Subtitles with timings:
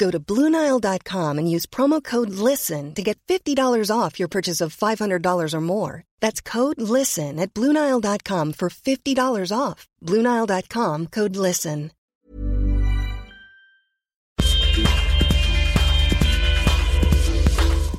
[0.00, 3.54] Go to Bluenile.com and use promo code LISTEN to get $50
[3.94, 6.04] off your purchase of $500 or more.
[6.20, 9.86] That's code LISTEN at Bluenile.com for $50 off.
[10.02, 11.90] Bluenile.com code LISTEN.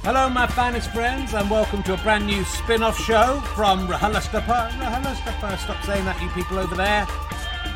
[0.04, 4.72] Hello, my finest friends, and welcome to a brand new spin off show from RHLSTP.
[4.72, 7.06] RHLSTP, stop saying that, you people over there.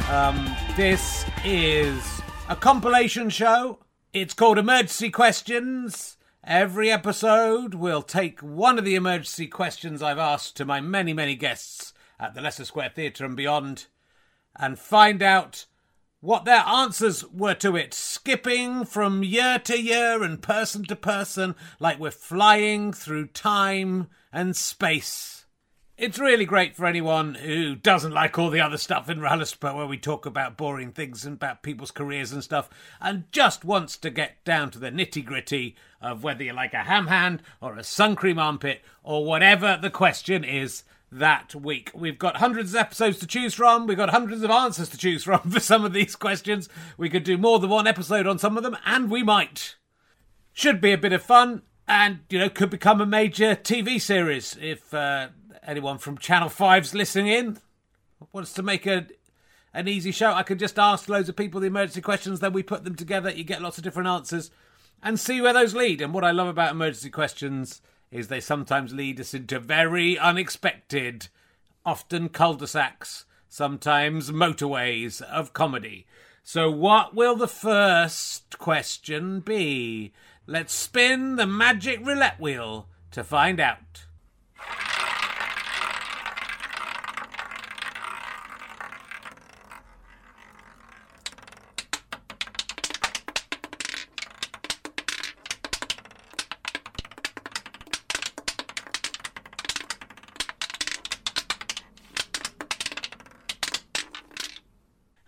[0.09, 2.01] Um, this is
[2.49, 3.77] a compilation show
[4.15, 6.15] it's called Emergency Questions.
[6.41, 11.35] Every episode we'll take one of the emergency questions I've asked to my many, many
[11.35, 13.87] guests at the Leicester Square Theatre and beyond
[14.55, 15.65] and find out
[16.21, 21.53] what their answers were to it, skipping from year to year and person to person
[21.81, 25.34] like we're flying through time and space.
[25.97, 29.85] It's really great for anyone who doesn't like all the other stuff in RHLSTP where
[29.85, 32.69] we talk about boring things and about people's careers and stuff
[32.99, 36.83] and just wants to get down to the nitty gritty of whether you like a
[36.83, 40.83] ham hand or a sun cream armpit or whatever the question is
[41.13, 41.91] that week.
[41.95, 43.87] We've got hundreds of episodes to choose from.
[43.87, 46.67] We've got hundreds of answers to choose from for some of these questions.
[46.97, 49.77] We could do more than one episode on some of them, and we might.
[50.51, 54.57] Should be a bit of fun, and you know, could become a major TV series
[54.61, 55.29] if uh,
[55.65, 57.57] anyone from Channel 5's listening in
[58.31, 59.07] wants to make a
[59.73, 62.63] an easy show, I could just ask loads of people the emergency questions, then we
[62.63, 64.49] put them together, you get lots of different answers,
[65.03, 66.01] and see where those lead.
[66.01, 71.27] And what I love about emergency questions is they sometimes lead us into very unexpected,
[71.85, 76.07] often cul-de-sacs, sometimes motorways of comedy.
[76.41, 80.13] So, what will the first question be?
[80.47, 84.04] Let's spin the magic roulette wheel to find out.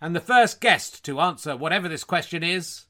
[0.08, 2.86] And the first guest to answer whatever this question is,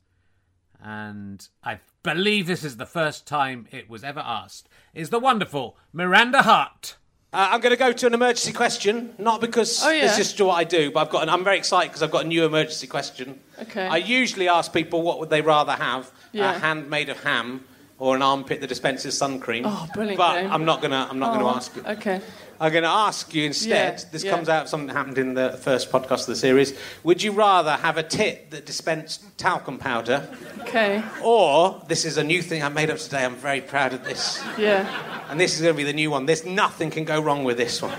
[0.80, 5.76] and I believe this is the first time it was ever asked, is the wonderful
[5.92, 6.94] Miranda Hart.
[7.32, 10.04] Uh, I'm going to go to an emergency question, not because Oh, yeah.
[10.04, 11.24] it's just what I do, but I've got.
[11.24, 13.40] An, I'm very excited because I've got a new emergency question.
[13.62, 13.88] Okay.
[13.88, 16.54] I usually ask people what would they rather have: Yeah.
[16.54, 17.64] a hand made of ham
[17.98, 19.64] or an armpit that dispenses sun cream.
[19.66, 20.52] Oh, brilliant But game.
[20.52, 21.08] I'm not gonna.
[21.10, 21.82] I'm not Oh, going to ask you.
[21.84, 22.20] Okay.
[22.60, 23.98] I'm going to ask you instead.
[24.00, 24.30] Yeah, this yeah.
[24.32, 26.76] comes out of something that happened in the first podcast of the series.
[27.04, 30.28] Would you rather have a tit that dispensed talcum powder,
[30.62, 31.02] Okay.
[31.22, 33.24] or this is a new thing I made up today?
[33.24, 34.42] I'm very proud of this.
[34.58, 34.86] Yeah.
[35.30, 36.26] And this is going to be the new one.
[36.26, 37.96] There's nothing can go wrong with this one.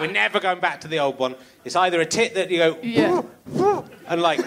[0.00, 1.36] We're never going back to the old one.
[1.64, 3.22] It's either a tit that you go, Yeah.
[4.08, 4.40] and like,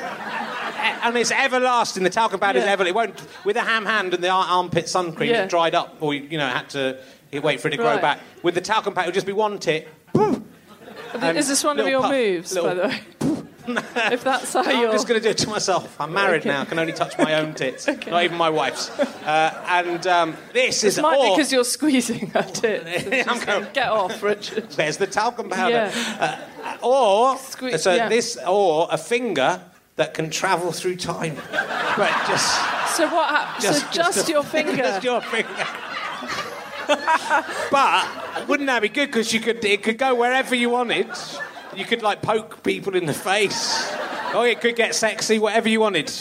[1.01, 2.03] and it's everlasting.
[2.03, 2.85] The talcum powder is ever.
[2.85, 5.29] It won't with a ham hand and the armpit sun cream.
[5.31, 5.43] Yeah.
[5.43, 6.99] It dried up, or you know had to
[7.31, 8.01] you wait for it to grow Right.
[8.01, 8.19] back.
[8.43, 9.87] With the talcum powder, it'll just be one tit.
[10.15, 13.01] And Is this one of little your puff, moves, by little- the way?
[14.13, 14.85] if that's how you're.
[14.87, 15.99] I'm just going to do it to myself.
[15.99, 16.49] I'm married Okay.
[16.49, 16.61] now.
[16.61, 18.89] I can only touch my own tits, not even my wife's.
[18.89, 23.27] Uh, and um, this is This might be or- because you're squeezing at it.
[23.27, 23.67] I'm going.
[23.73, 24.69] Get off, Richard.
[24.71, 25.91] There's the talcum powder.
[26.19, 26.37] Uh,
[26.81, 28.07] or Sque- so yeah.
[28.09, 29.61] this, or a finger
[29.97, 31.35] that can travel through time.
[31.51, 33.63] but just, So what happens?
[33.65, 34.77] just, so just, a- your finger.
[34.77, 35.67] just your finger.
[37.71, 39.07] But wouldn't that be good?
[39.07, 41.07] Because you could, it could go wherever you wanted.
[41.75, 43.91] You could like poke people in the face.
[44.33, 46.11] Oh, it could get sexy, whatever you wanted.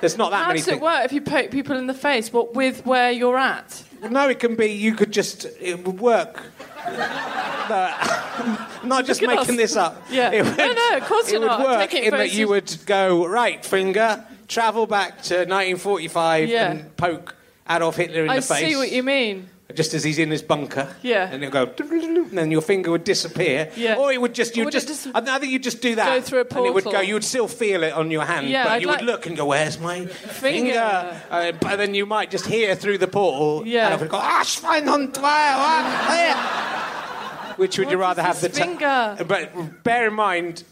[0.00, 0.82] There's not that How many does it things.
[0.82, 2.32] work if you poke people in the face?
[2.32, 3.82] What with where you're at?
[4.10, 4.66] No, it can be.
[4.66, 5.46] You could just.
[5.60, 6.42] It would work.
[6.86, 8.58] No, I'm
[8.88, 10.02] not just making this up.
[10.10, 10.30] Yeah.
[10.30, 11.60] It No, no, of course it you're would not.
[11.60, 16.70] Work it in that you would go right finger, travel back to 1945 Yeah.
[16.72, 17.34] and poke
[17.68, 18.50] Adolf Hitler in I the face.
[18.58, 19.48] I see what you mean.
[19.72, 20.94] Just as he's in his bunker.
[21.02, 21.30] Yeah.
[21.32, 21.64] And he'll go.
[21.78, 23.70] And then your finger would disappear.
[23.76, 23.96] Yeah.
[23.96, 24.56] Or it would just.
[24.58, 26.04] You would just, I think you'd just do that.
[26.06, 26.66] Go through a portal.
[26.66, 27.00] And it would go.
[27.00, 28.48] You would still feel it on your hand.
[28.48, 30.72] Yeah, But I'd you like- would look and go, "Where's my Finger.
[30.72, 33.66] finger?" Uh, but then you might just hear through the portal.
[33.66, 33.86] Yeah.
[33.86, 34.18] And it would go.
[34.20, 37.54] Ah, Schwein und zwei.
[37.56, 39.16] Which would you rather have the finger?
[39.26, 40.64] But bear in mind,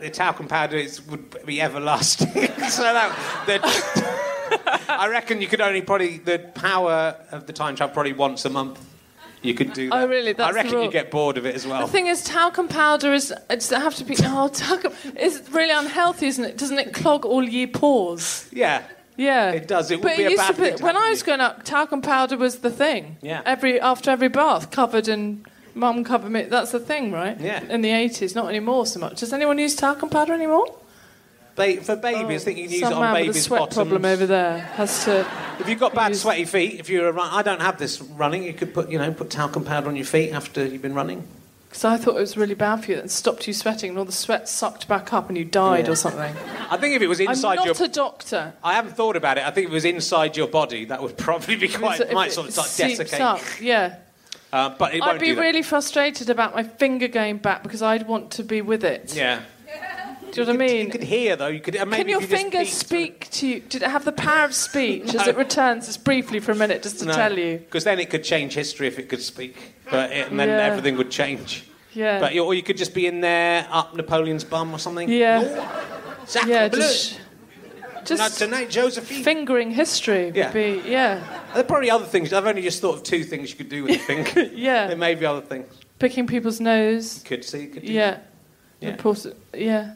[0.00, 2.28] the talcum powder is, would be everlasting.
[2.68, 3.60] so that, the,
[4.88, 8.50] I reckon you could only probably the power of the time travel probably once a
[8.50, 8.86] month.
[9.42, 10.04] You could do oh, that.
[10.04, 10.32] Oh, really?
[10.34, 11.86] That's I reckon you get bored of it as well.
[11.86, 13.32] The thing is, talcum powder is.
[13.48, 14.14] Does it have to be?
[14.20, 16.58] Oh, talcum is really unhealthy, isn't it?
[16.58, 18.48] Doesn't it clog all your pores?
[18.52, 18.82] yeah.
[19.16, 19.90] Yeah, It does.
[19.90, 21.40] It would but be it a used bad to be, thing when I was growing
[21.40, 21.62] up.
[21.62, 23.18] Talcum powder was the thing.
[23.20, 23.42] Yeah.
[23.44, 25.44] Every after every bath, covered in
[25.74, 26.42] mum covered me.
[26.42, 27.38] That's the thing, right?
[27.40, 27.62] Yeah.
[27.64, 29.20] In the eighties, not anymore so much.
[29.20, 30.66] Does anyone use talcum powder anymore?
[31.56, 33.58] Ba- for babies, I think you can use it on man with a babies' sweat
[33.60, 33.74] bottoms.
[33.76, 35.26] problem over there has to.
[35.58, 38.00] If you've got bad use- sweaty feet, if you're a run, I don't have this
[38.00, 38.44] running.
[38.44, 41.26] You could put, you know, put talcum powder on your feet after you've been running.
[41.68, 42.98] Because I thought it was really bad for you.
[42.98, 45.92] and stopped you sweating, and all the sweat sucked back up, and you died Yeah.
[45.92, 46.34] or something.
[46.68, 48.54] I think if it was inside I'm not your, a doctor.
[48.64, 49.46] I haven't thought about it.
[49.46, 52.32] I think if it was inside your body, that would probably be quite, If might
[52.32, 53.20] sort of seeps desiccate.
[53.20, 53.96] up, Yeah.
[54.52, 58.32] Uh, but it I'd be really frustrated about my finger going back because I'd want
[58.32, 59.14] to be with it.
[59.14, 59.42] Yeah.
[60.32, 60.90] Do you know what I You mean?
[60.92, 61.48] could hear though.
[61.48, 61.76] You could.
[61.76, 63.60] uh, Maybe Can your you finger speak to you?
[63.60, 66.82] Did it have the power of speech as it returns just briefly for a minute
[66.84, 67.58] just to through- tell you?
[67.58, 69.56] Because then it could change history if it could speak,
[69.90, 70.58] but it, and then Yeah.
[70.58, 71.64] everything would change.
[71.94, 72.20] Yeah.
[72.20, 75.08] But you- or you could just be in there up Napoleon's bum or something.
[75.08, 75.68] yeah.
[76.26, 76.68] Sacre Yeah.
[78.10, 79.24] Just, Not tonight, Josephine.
[79.24, 80.52] fingering history would Yeah.
[80.52, 81.22] be, yeah.
[81.54, 82.32] There are probably other things.
[82.32, 84.42] I've only just thought of two things you could do with a finger.
[84.54, 84.86] Yeah.
[84.88, 85.66] there may be other things.
[85.98, 87.22] Picking people's nose.
[87.24, 87.66] Could see.
[87.66, 87.92] Could do.
[87.92, 88.18] Yeah.
[88.80, 88.90] Yeah.
[88.92, 89.94] Report yeah.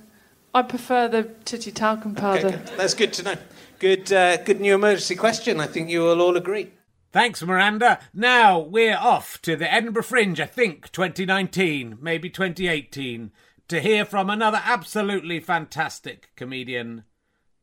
[0.54, 2.46] I prefer the titty talcum powder.
[2.48, 2.66] Okay, good.
[2.76, 3.34] That's good to know.
[3.78, 5.60] Good, uh, good new emergency question.
[5.60, 6.70] I think you will all agree.
[7.12, 7.98] Thanks, Miranda.
[8.12, 13.30] Now we're off to the Edinburgh Fringe, I think 2019, maybe 2018,
[13.68, 17.04] to hear from another absolutely fantastic comedian,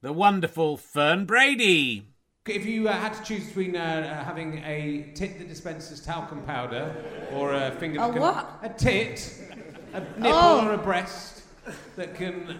[0.01, 2.07] the wonderful Fern Brady.
[2.47, 3.79] If you uh, had to choose between uh,
[4.19, 6.95] uh, having a tit that dispenses talcum powder
[7.33, 8.59] or a finger that A can, what?
[8.63, 9.31] a tit,
[9.93, 10.67] a nipple Oh.
[10.67, 11.43] or a breast
[11.95, 12.57] that can,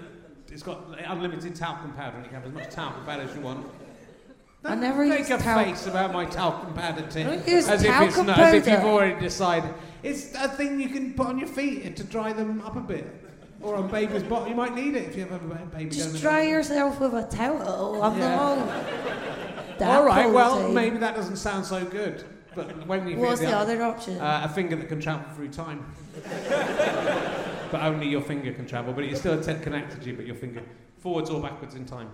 [0.52, 3.42] it's got unlimited talcum powder and you can have as much talcum powder as you
[3.42, 3.66] want.
[4.64, 7.26] I never Make used a talc- face about my talcum powder tit.
[7.26, 9.74] I don't use as if it's talcum not, as if you've already decided.
[10.04, 13.08] It's a thing you can put on your feet to dry them up a bit.
[13.62, 14.50] Or on baby's bottom.
[14.50, 18.02] You might need it if you have a baby Just dry yourself with a towel.
[18.02, 18.36] I'm Yeah.
[18.36, 18.68] not
[19.80, 22.24] that All right, well, maybe that doesn't sound so good.
[22.56, 24.20] But when you What's hear the other option?
[24.20, 25.86] Uh, a finger that can travel through time.
[27.72, 28.94] but only your finger can travel.
[28.94, 30.62] But it's still a tent connected to you, but your finger
[31.00, 32.10] forwards or backwards in time.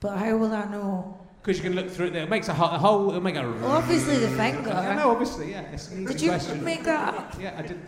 [0.00, 1.18] but how will I know?
[1.42, 2.12] Because you can look through it.
[2.12, 2.24] There.
[2.24, 3.08] It makes a, ho- a hole.
[3.10, 3.42] It'll make a.
[3.42, 4.70] Well, obviously the finger.
[4.72, 5.62] I know, obviously, yeah.
[5.72, 6.64] It's an easy Did you question.
[6.64, 7.40] make that up?
[7.40, 7.78] Yeah, I did.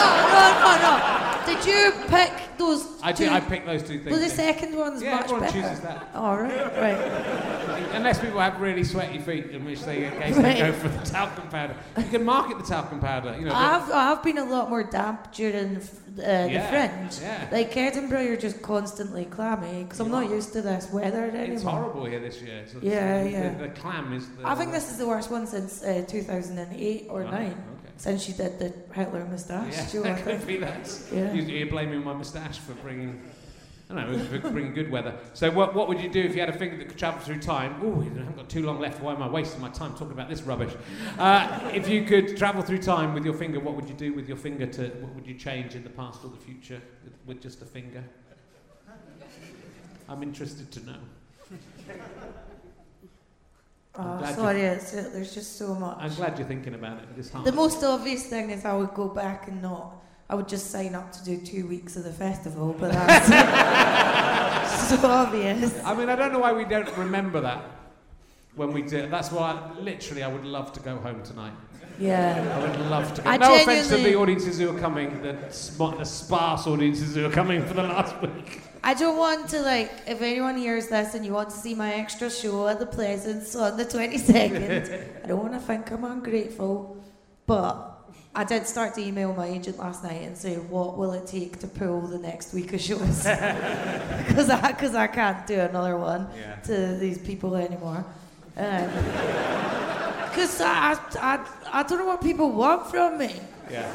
[0.00, 1.46] No, no, no, no.
[1.46, 2.86] Did you pick those?
[3.02, 3.24] I two?
[3.24, 3.32] did.
[3.32, 4.10] I picked those two things.
[4.10, 5.60] Well, the second one's Yeah, much everyone better.
[5.60, 6.08] chooses that.
[6.14, 7.86] All right, right.
[7.94, 10.54] Unless people have really sweaty feet, in which they, in case Right.
[10.56, 11.74] they go for the talcum powder.
[11.98, 13.36] You can market the talcum powder.
[13.38, 15.80] You know, I've I've been a lot more damp during uh,
[16.16, 17.18] the Yeah, fringe.
[17.20, 17.48] yeah.
[17.50, 21.54] Like Edinburgh, you're just constantly clammy because I'm not used to this weather anymore.
[21.54, 22.64] it's horrible here this year.
[22.70, 23.48] So Yeah, the, yeah.
[23.54, 24.28] The, the clam is.
[24.28, 27.42] The, I think this is the worst one since uh, 2008 or Right, 9.
[27.50, 27.56] okay.
[27.96, 29.74] Since she did the Hitler moustache.
[29.76, 31.00] Yeah, You're like could be that.
[31.12, 31.32] Yeah.
[31.32, 33.22] You, you're blaming my moustache for bringing.
[33.88, 35.16] I don't know, for bringing good weather.
[35.34, 37.40] So, what, what would you do if you had a finger that could travel through
[37.40, 37.74] time?
[37.82, 39.02] Oh, I haven't got too long left.
[39.02, 40.72] Why am I wasting my time talking about this rubbish?
[41.18, 44.28] Uh, if you could travel through time with your finger, what would you do with
[44.28, 44.66] your finger?
[44.66, 47.66] To what would you change in the past or the future with, with just a
[47.66, 48.04] finger?
[50.08, 50.98] I'm interested to know.
[53.96, 55.98] Oh, sorry, it's, there's just so much.
[56.00, 57.44] I'm glad you're thinking about it this hard.
[57.44, 59.96] The most obvious thing is I would go back and not.
[60.28, 63.28] I would just sign up to do two weeks of the festival, but that's
[65.00, 65.76] so obvious.
[65.84, 67.64] I mean, I don't know why we don't remember that
[68.54, 69.10] when we did.
[69.10, 71.54] That's why, literally, I would love to go home tonight.
[71.98, 72.56] Yeah.
[72.56, 73.28] I would love to go.
[73.30, 77.26] I no offense to the audiences who are coming, the, sm- the sparse audiences who
[77.26, 78.62] are coming for the last week.
[78.82, 79.90] I don't want to like.
[80.06, 83.54] If anyone hears this and you want to see my extra show at the Pleasance
[83.54, 86.96] on the 22nd, I don't want to think I'm ungrateful,
[87.46, 87.86] but
[88.34, 91.58] I did start to email my agent last night and say, what will it take
[91.60, 93.26] to pull the next week of shows?
[94.30, 96.54] Because I, cause I can't do another one Yeah.
[96.70, 98.04] to these people anymore.
[98.56, 98.86] Um,
[100.28, 103.34] because I, I, I don't know what people want from me.
[103.70, 103.90] Yeah.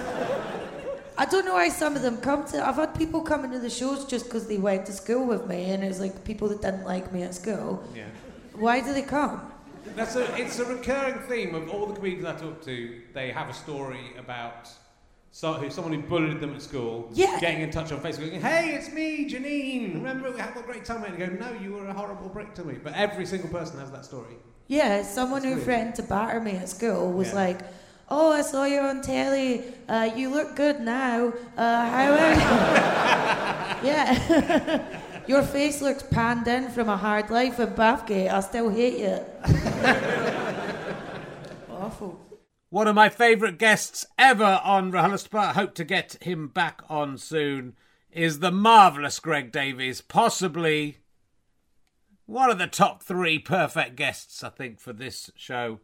[1.17, 2.65] I don't know why some of them come to.
[2.67, 5.71] I've had people come into the shows just because they went to school with me,
[5.71, 7.83] and it's like people that didn't like me at school.
[7.95, 8.05] Yeah.
[8.53, 9.51] Why do they come?
[9.95, 13.01] That's a, it's a recurring theme of all the comedians I talk to.
[13.13, 14.67] They have a story about
[15.31, 17.37] so, who, someone who bullied them at school, Yeah.
[17.39, 19.93] getting in touch on Facebook, going, "Hey, it's me, Janine.
[19.95, 22.53] Remember we had a great time." And they go, "No, you were a horrible prick
[22.55, 24.35] to me." But every single person has that story.
[24.67, 25.63] Yeah, someone who weird.
[25.63, 27.35] threatened to batter me at school was Yeah.
[27.35, 27.59] like,
[28.09, 29.63] "Oh, I saw you on telly.
[29.87, 31.33] Uh, you look good now.
[31.57, 32.39] Uh, how are you?"
[33.87, 34.79] yeah.
[35.27, 38.31] Your face looks panned in from a hard life in Bathgate.
[38.31, 39.25] I still hate you.
[41.71, 42.19] Awful.
[42.69, 47.17] One of my favourite guests ever on RHLSTP, I hope to get him back on
[47.17, 47.73] soon,
[48.11, 50.01] is the marvellous Greg Davies.
[50.01, 50.99] Possibly
[52.27, 55.79] one of the top three perfect guests, I think, for this show.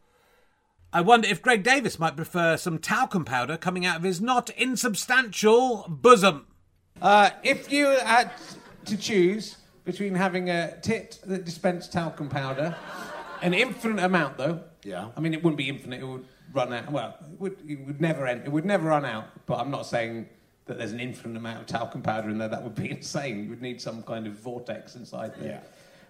[0.93, 4.49] I wonder if Greg Davies might prefer some talcum powder coming out of his not
[4.51, 6.47] insubstantial bosom.
[7.01, 8.31] Uh, if you had
[8.85, 12.75] to choose between having a tit that dispensed talcum powder,
[13.41, 14.61] an infinite amount though.
[14.83, 15.09] Yeah.
[15.15, 16.01] I mean, it wouldn't be infinite.
[16.01, 16.91] It would run out.
[16.91, 18.41] Well, it would, it would never end.
[18.45, 19.25] It would never run out.
[19.45, 20.27] But I'm not saying
[20.65, 22.49] that there's an infinite amount of talcum powder in there.
[22.49, 23.43] That would be insane.
[23.43, 25.61] You would need some kind of vortex inside there.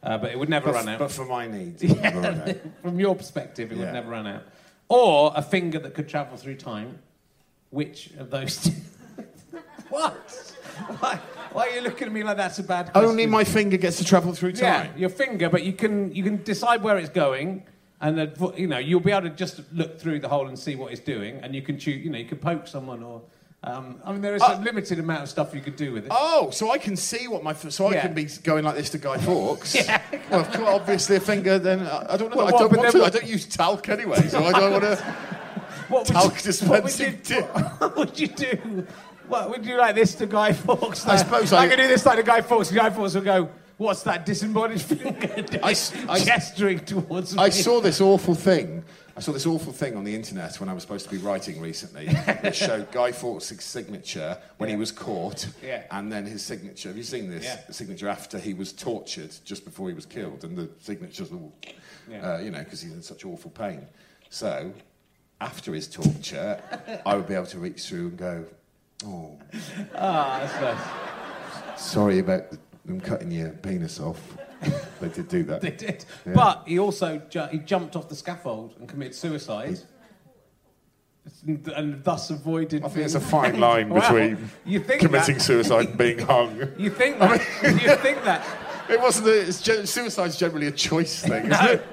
[0.03, 1.00] Uh, but it would never But, run out.
[1.00, 2.55] but for my needs, it would never run out.
[2.81, 4.43] From your perspective, it would never run out.
[4.91, 7.00] Or a finger that could travel through time.
[7.69, 8.74] Which of those two?
[9.89, 10.13] what?
[11.00, 11.17] Why,
[11.53, 13.10] why are you looking at me like that's a bad question?
[13.10, 14.62] Only my finger gets to travel through time.
[14.63, 17.63] Yeah, your finger, but you can you can decide where it's going,
[18.01, 20.75] and the, you know you'll be able to just look through the hole and see
[20.75, 22.03] what it's doing, and you can choose.
[22.03, 23.21] You know, you can poke someone, or
[23.63, 26.05] um, I mean, there is Uh, a limited amount of stuff you could do with
[26.05, 26.12] it.
[26.13, 28.01] Oh, so I can see what my so I Yeah.
[28.01, 29.75] can be going like this to Guy Fawkes.
[29.86, 30.00] Yeah.
[30.29, 31.59] Well, of course, obviously a finger.
[31.59, 32.37] Then I don't know.
[32.37, 32.99] Well, I don't but want to.
[32.99, 34.95] what- I don't use talc anyway, so I don't want to.
[35.89, 37.41] what would talc you, dispensing what would, you,
[37.79, 38.87] what would you do?
[39.27, 41.05] What would you like this to Guy Fawkes?
[41.07, 42.71] I suppose I I- could do this like to Guy Fawkes.
[42.71, 43.49] Guy Fawkes will go.
[43.81, 45.11] What's that disembodied finger
[45.41, 45.63] doing?
[45.63, 45.73] I
[46.07, 47.41] I gesturing towards me?
[47.41, 48.83] I saw this awful thing.
[49.17, 51.59] I saw this awful thing on the internet when I was supposed to be writing
[51.59, 52.05] recently.
[52.43, 55.81] It showed Guy Fawkes' signature when he was caught, Yeah.
[55.89, 56.89] and then his signature.
[56.89, 57.43] Have you seen this?
[57.43, 57.57] Yeah.
[57.65, 61.51] The signature after he was tortured, just before he was killed, and the signature's all,
[62.07, 62.35] Yeah.
[62.35, 63.88] uh, you know, because he's in such awful pain.
[64.29, 64.73] So,
[65.39, 66.61] after his torture,
[67.05, 68.45] I would be able to reach through and go,
[69.05, 69.39] "Oh,
[69.95, 71.81] Ah, that's nice.
[71.81, 72.43] sorry about
[72.85, 74.19] them cutting your penis off."
[75.00, 75.61] they did do that.
[75.61, 76.05] They did.
[76.25, 76.33] Yeah.
[76.33, 79.79] But he also ju- he jumped off the scaffold and committed suicide.
[81.45, 82.83] And thus avoided.
[82.83, 86.17] I think it's a fine line Well, between you think committing that, suicide and being
[86.33, 86.57] hung.
[86.77, 87.39] You think that?
[87.63, 88.43] you think that?
[88.89, 89.27] It wasn't.
[89.27, 91.85] A, it's gen- suicide's generally a choice thing, isn't No, it?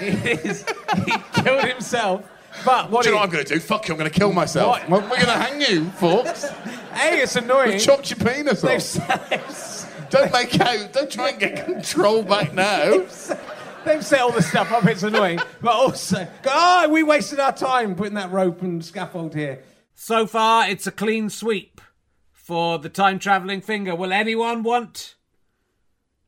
[0.00, 0.64] it is.
[1.04, 2.24] He killed himself.
[2.64, 3.02] But what?
[3.02, 3.60] Do you know what I'm going to do?
[3.60, 3.94] Fuck you!
[3.94, 4.68] I'm going to kill myself.
[4.80, 4.88] What?
[4.88, 6.48] Well, we're going to hang you, folks.
[6.94, 7.72] hey, it's annoying.
[7.72, 9.79] We've chopped your penis off.
[10.10, 10.92] Set, Don't make out.
[10.92, 12.90] Don't try and get control back now.
[13.84, 14.84] they've set all the stuff up.
[14.86, 15.40] It's annoying.
[15.60, 19.62] But also, oh, we wasted our time putting that rope and scaffold here.
[19.94, 21.80] So far, it's a clean sweep
[22.32, 23.94] for the time traveling finger.
[23.94, 25.16] Will anyone want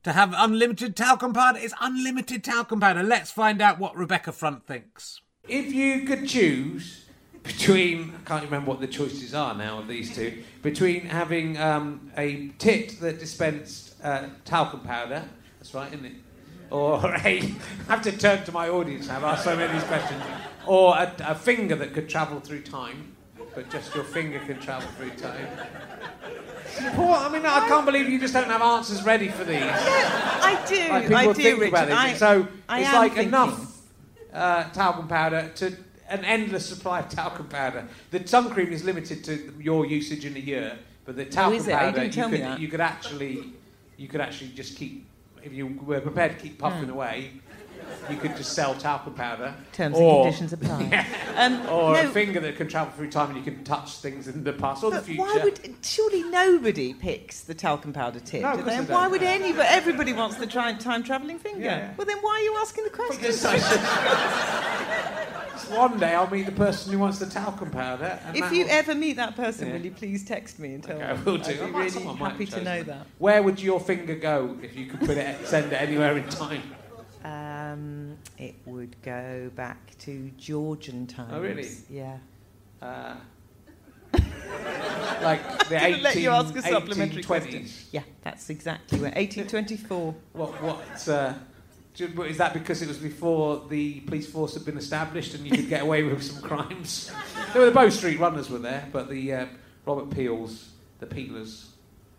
[0.02, 1.58] to have unlimited talcum powder?
[1.60, 3.02] It's unlimited talcum powder.
[3.02, 5.20] Let's find out what Rebecca Front thinks.
[5.48, 7.01] If you could choose
[7.42, 12.10] between, I can't remember what the choices are now of these two, between having um,
[12.16, 15.24] a tit that dispensed uh, talcum powder,
[15.58, 16.12] that's right, isn't it?
[16.70, 17.54] Or a, I
[17.88, 20.22] have to turn to my audience now, I've asked so many of these questions.
[20.66, 23.14] Or a, a finger that could travel through time,
[23.54, 25.46] but just your finger can travel through time.
[26.94, 29.62] Paul, I mean, I can't believe you just don't have answers ready for these.
[29.62, 30.88] I do.
[30.88, 31.68] Like I do, think Richard.
[31.68, 31.94] about it.
[31.94, 33.28] I, so I it's like thinking.
[33.28, 33.78] enough
[34.32, 35.76] uh, talcum powder to
[36.12, 37.88] an endless supply of talcum powder.
[38.10, 41.56] The sun cream is limited to your usage in a year, but the talcum Oh,
[41.56, 41.68] is?
[41.68, 43.52] Oh, powder you could you could actually
[43.96, 45.06] you could actually just keep
[45.42, 46.90] if you were prepared to keep puffing Hmm.
[46.90, 47.30] away.
[48.10, 49.54] You could just sell talcum powder.
[49.72, 51.06] Terms or, and conditions apply.
[51.34, 54.44] Um, Or a finger that can travel through time and you can touch things in
[54.44, 55.22] the past or the future.
[55.22, 58.42] why would surely nobody picks the talcum powder tip?
[58.42, 58.62] No, they?
[58.64, 58.96] they And don't.
[58.96, 59.66] why would anybody?
[59.70, 61.64] Everybody wants the time time traveling finger.
[61.64, 61.94] Yeah.
[61.96, 63.32] Well, then why are you asking the question?
[63.48, 63.58] I
[65.76, 68.18] One day I'll meet the person who wants the talcum powder.
[68.26, 69.74] and If you will- ever meet that person, Yeah.
[69.74, 71.22] will you please text me and tell Okay, I me?
[71.24, 71.50] will do.
[71.52, 72.86] I'd be really someone might have happy to know that.
[72.86, 73.06] that.
[73.18, 76.62] Where would your finger go if you could put it, send it anywhere in time?
[77.72, 81.32] Um, it would go back to Georgian times.
[81.32, 81.68] Oh, really?
[81.88, 82.18] Yeah.
[82.80, 83.14] Uh,
[85.22, 87.26] like the Gonna let you ask a supplementary 1820s.
[87.26, 87.66] question.
[87.92, 89.12] Yeah, that's exactly where.
[89.12, 90.14] 1824.
[90.32, 90.62] What?
[90.62, 91.08] What?
[91.08, 91.34] Uh,
[91.98, 95.68] is that because it was before the police force had been established and you could
[95.68, 97.10] get away with some crimes?
[97.52, 99.46] There were the Bow Street Runners were there, but the uh,
[99.86, 101.68] Robert Peels, the Peelers.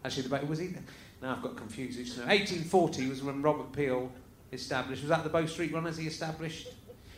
[0.06, 0.76] Actually, the, was he?
[1.22, 1.98] Now I've got confused.
[2.18, 4.12] No- 1840 was when Robert Peel
[4.54, 5.02] established.
[5.02, 6.68] Was that the Bow Street Runners he established?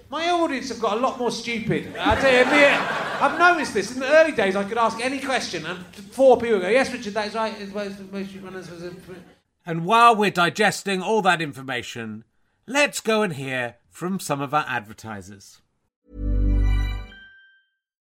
[0.09, 1.95] My audience have got a lot more stupid.
[1.97, 2.45] I tell you,
[3.21, 3.91] I've noticed this.
[3.93, 7.15] In the early days, I could ask any question, and four people go, "Yes, Richard,
[7.15, 7.55] that is right.
[9.65, 12.23] And while we're digesting all that information,
[12.67, 15.61] let's go and hear from some of our advertisers.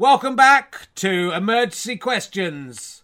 [0.00, 3.02] Welcome back to Emergency Questions.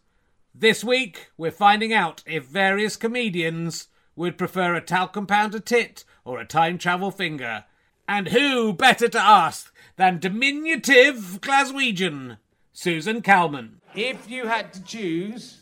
[0.54, 6.40] This week, we're finding out if various comedians would prefer a talcum powder tit or
[6.40, 7.66] a time travel finger.
[8.08, 12.38] And who better to ask than diminutive Glaswegian,
[12.72, 13.82] Susan Calman.
[13.94, 15.60] If you had to choose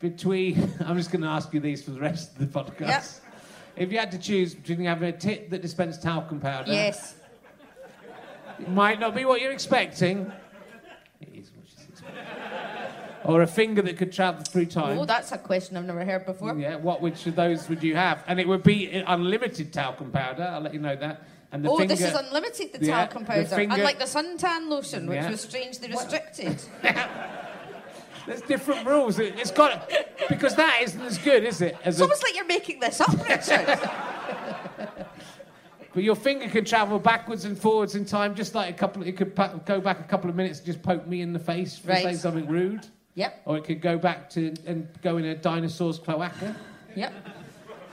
[0.00, 2.80] between, I'm just going to ask you these for the rest of the podcast.
[2.80, 3.04] Yep.
[3.76, 7.16] If you had to choose between having a tit that dispensed talcum powder, Yes.
[8.58, 10.32] it might not be what you're expecting.
[11.20, 12.24] It is what she's expecting.
[13.24, 14.98] Or a finger that could travel through time.
[14.98, 16.56] Oh, that's a question I've never heard before.
[16.56, 18.24] Yeah, what which of those would you have?
[18.26, 20.42] And it would be unlimited talcum powder.
[20.44, 21.22] I'll let you know that.
[21.52, 23.44] And the oh, finger, this is unlimited, the Yeah, talcum the powder.
[23.44, 25.30] finger- Unlike the suntan lotion, which Yeah.
[25.30, 26.62] was strangely restricted.
[28.26, 29.18] There's different rules.
[29.18, 29.90] It- It's got
[30.28, 31.76] because that isn't as good, is it?
[31.84, 33.78] As It's a- almost like you're making this up, Richard.
[35.92, 39.02] But your finger can travel backwards and forwards in time, just like a couple.
[39.02, 41.38] It could pa- go back a couple of minutes and just poke me in the
[41.40, 42.04] face for Right.
[42.04, 42.86] saying something rude.
[43.14, 46.56] Yep, Or it could go back to and go in a dinosaur's cloaca
[46.96, 47.12] yep.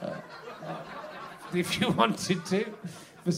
[0.01, 0.13] Uh,
[0.65, 0.75] uh,
[1.53, 2.65] if you wanted to.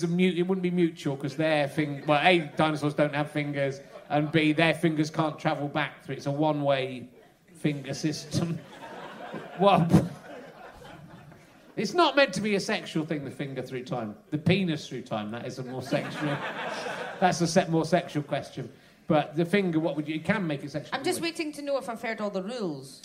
[0.08, 0.38] mute.
[0.38, 2.04] It wouldn't be mutual because their thing.
[2.06, 6.16] Well, a dinosaurs don't have fingers, and b their fingers can't travel back through.
[6.16, 7.08] It's a one-way
[7.56, 8.60] finger system.
[9.60, 9.88] well,
[11.76, 13.24] it's not meant to be a sexual thing.
[13.24, 15.32] The finger through time, the penis through time.
[15.32, 16.38] That is a more sexual.
[17.20, 18.70] that's a set more sexual question.
[19.10, 20.14] But the finger, what would you?
[20.14, 20.96] You can make it sexual.
[20.96, 23.02] I'm just waiting to know if I've heard all the rules.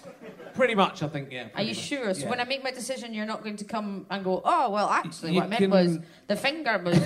[0.52, 1.32] Pretty much, I think.
[1.32, 1.48] Yeah.
[1.54, 2.12] Are you sure?
[2.12, 2.28] So Yeah.
[2.28, 5.30] when I make my decision, you're not going to come and go, oh, well, actually,
[5.32, 6.98] You what I meant can- was the finger was.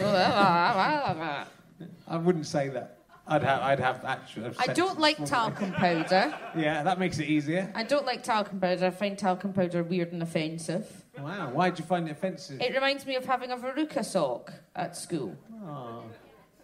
[2.08, 2.96] I wouldn't say that.
[3.28, 3.61] I'd have.
[3.62, 4.50] I'd have actual.
[4.58, 6.34] I don't like talcum powder.
[6.56, 7.70] Yeah, that makes it easier.
[7.76, 8.87] I don't like talcum powder.
[8.87, 11.04] I find talcum powder weird and offensive.
[11.16, 11.50] Wow.
[11.52, 12.61] Why did you find it offensive?
[12.61, 15.37] It reminds me of having a veruca sock at school.
[15.64, 16.02] Oh.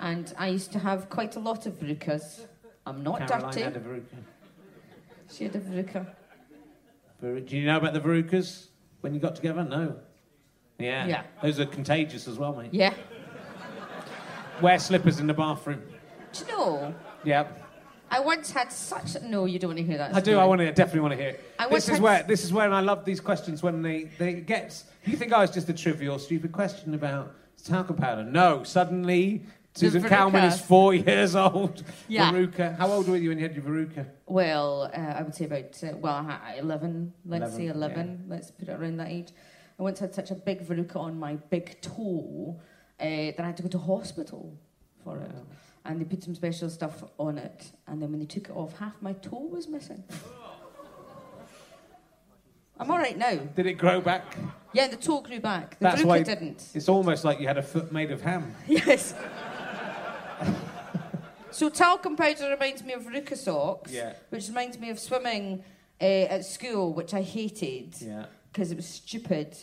[0.01, 2.47] And I used to have quite a lot of verucas.
[2.87, 3.63] I'm not Caroline dirty.
[3.63, 4.17] had a veruca.
[5.33, 6.07] She had a veruca.
[7.21, 8.67] Veru- Do you know about the verucas
[9.01, 9.65] when you got together?
[9.65, 9.97] No.
[10.79, 11.07] Yeah.
[11.07, 11.23] Yeah.
[11.43, 12.71] Those are contagious as well, mate.
[12.73, 12.95] Yeah.
[14.61, 15.83] Wear slippers in the bathroom.
[16.33, 16.95] Do you know?
[17.25, 17.47] Yeah.
[18.11, 19.21] I once had such.
[19.23, 20.15] No, you don't want to hear that.
[20.15, 20.33] I do.
[20.33, 20.39] story.
[20.39, 21.55] I want to definitely want to hear it.
[21.59, 24.81] I this is where this is where I love these questions when they they get.
[25.05, 28.23] You think oh, was just a trivial, stupid question about talcum powder?
[28.23, 28.63] No.
[28.63, 29.43] Suddenly,
[29.75, 30.09] Susan veruca.
[30.09, 31.83] Calman is four years old.
[32.09, 32.31] Yeah.
[32.33, 32.77] Veruca.
[32.79, 34.07] How old were you when you had your veruca?
[34.27, 38.69] Well, uh, I would say about, uh, well, 11, let's 11, say 11, let's put
[38.69, 39.33] it around that age.
[39.79, 42.61] I once had such a big verruca on my big toe
[43.01, 44.57] uh, that I had to go to hospital
[45.03, 45.33] for it.
[45.85, 47.73] And they put some special stuff on it.
[47.89, 50.05] And then when they took it off, half my toe was missing.
[52.79, 53.37] I'm all right now.
[53.37, 54.37] Did it grow back?
[54.73, 55.79] Yeah, the toe grew back.
[55.79, 56.65] The That's why didn't.
[56.75, 58.55] it's almost like you had a foot made of ham.
[58.67, 59.15] Yes.
[61.51, 64.15] so talcum powder reminds me of verruca socks, Yeah.
[64.31, 65.63] which reminds me of swimming
[66.01, 68.27] uh, at school, which I hated Yeah.
[68.53, 69.57] because it was stupid.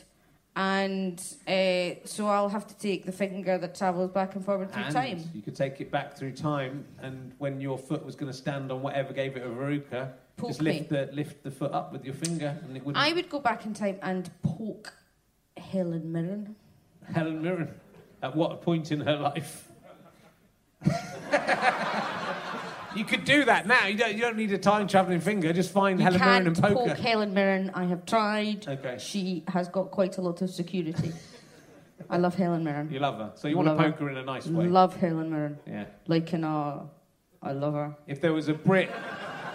[0.54, 4.84] And uh, so I'll have to take the finger that travels back and forward through
[4.84, 5.30] And time.
[5.34, 8.70] you could take it back through time, and when your foot was going to stand
[8.70, 10.12] on whatever gave it a veruca,
[10.46, 13.02] just lift the lift the foot up with your finger, and it wouldn't.
[13.02, 14.94] I would go back in time and poke
[15.56, 16.56] Helen Mirren.
[17.14, 17.74] Helen Mirren,
[18.22, 19.71] at what point in her life?
[22.96, 23.88] You could do that now.
[23.88, 25.54] You don't, you don't need a time traveling finger.
[25.54, 26.96] Just find You Helen Mirren can't and poke poke her.
[26.96, 27.72] Helen Mirren.
[27.74, 28.68] I have tried.
[28.68, 28.98] Okay.
[29.00, 31.14] She has got quite a lot of security.
[32.10, 32.90] I love Helen Mirren.
[32.92, 34.68] You love her, so you want to poke her in a nice way.
[34.68, 35.58] Love Helen Mirren.
[35.66, 35.86] Yeah.
[36.08, 36.86] Like in a,
[37.42, 37.96] I love her.
[38.08, 38.90] If there was a Brit,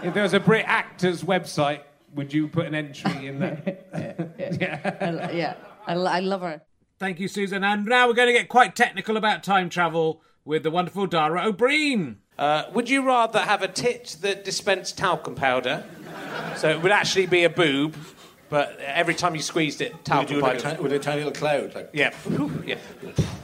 [0.03, 1.81] if there was a Brit actors website,
[2.15, 3.61] would you put an entry in there?
[3.95, 5.55] I, yeah,
[5.87, 6.63] I, lo- I love her.
[6.99, 7.63] Thank you, Susan.
[7.63, 11.43] And now we're going to get quite technical about time travel with the wonderful Dara
[11.45, 12.17] Ó Briain.
[12.39, 15.85] Uh, would you rather have a tit that dispensed talcum powder,
[16.57, 17.97] so it would actually be a boob,
[18.51, 20.77] but every time you squeezed it, talcum do like a powder?
[20.77, 22.13] ti- with a tiny little cloud, like yeah,
[22.65, 22.77] yeah,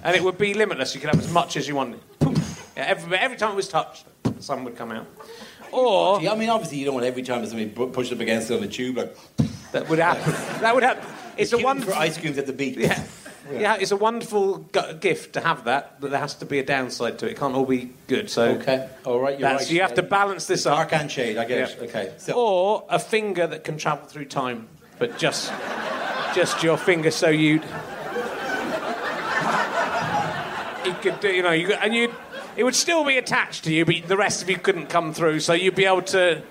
[0.04, 0.94] and it would be limitless.
[0.94, 2.00] You could have as much as you wanted.
[2.20, 4.04] Yeah, every, every time it was touched,
[4.40, 5.06] some would come out.
[5.70, 8.62] Or I mean, obviously, you don't want every time somebody pushed up against it on
[8.62, 9.16] a tube, like
[9.72, 10.32] that would happen.
[10.60, 11.08] that would happen.
[11.38, 11.80] It's a one.
[11.80, 12.76] for ice creams at the beach.
[12.76, 13.02] Yeah.
[13.50, 16.64] Yeah, it's a wonderful gu- gift to have that, but there has to be a
[16.64, 17.32] downside to it.
[17.32, 18.30] It can't all be good.
[18.30, 19.70] So Okay, all right, you're right.
[19.70, 20.76] You have to balance this up.
[20.76, 21.74] Dark and shade, I guess.
[21.74, 21.82] it.
[21.90, 25.52] Okay, so Or a finger that can travel through time, but just
[26.34, 27.54] just your finger, so you
[30.84, 32.12] you could do, you know, you, and you
[32.56, 35.40] it would still be attached to you, but the rest of you couldn't come through.
[35.40, 36.42] So you'd be able to.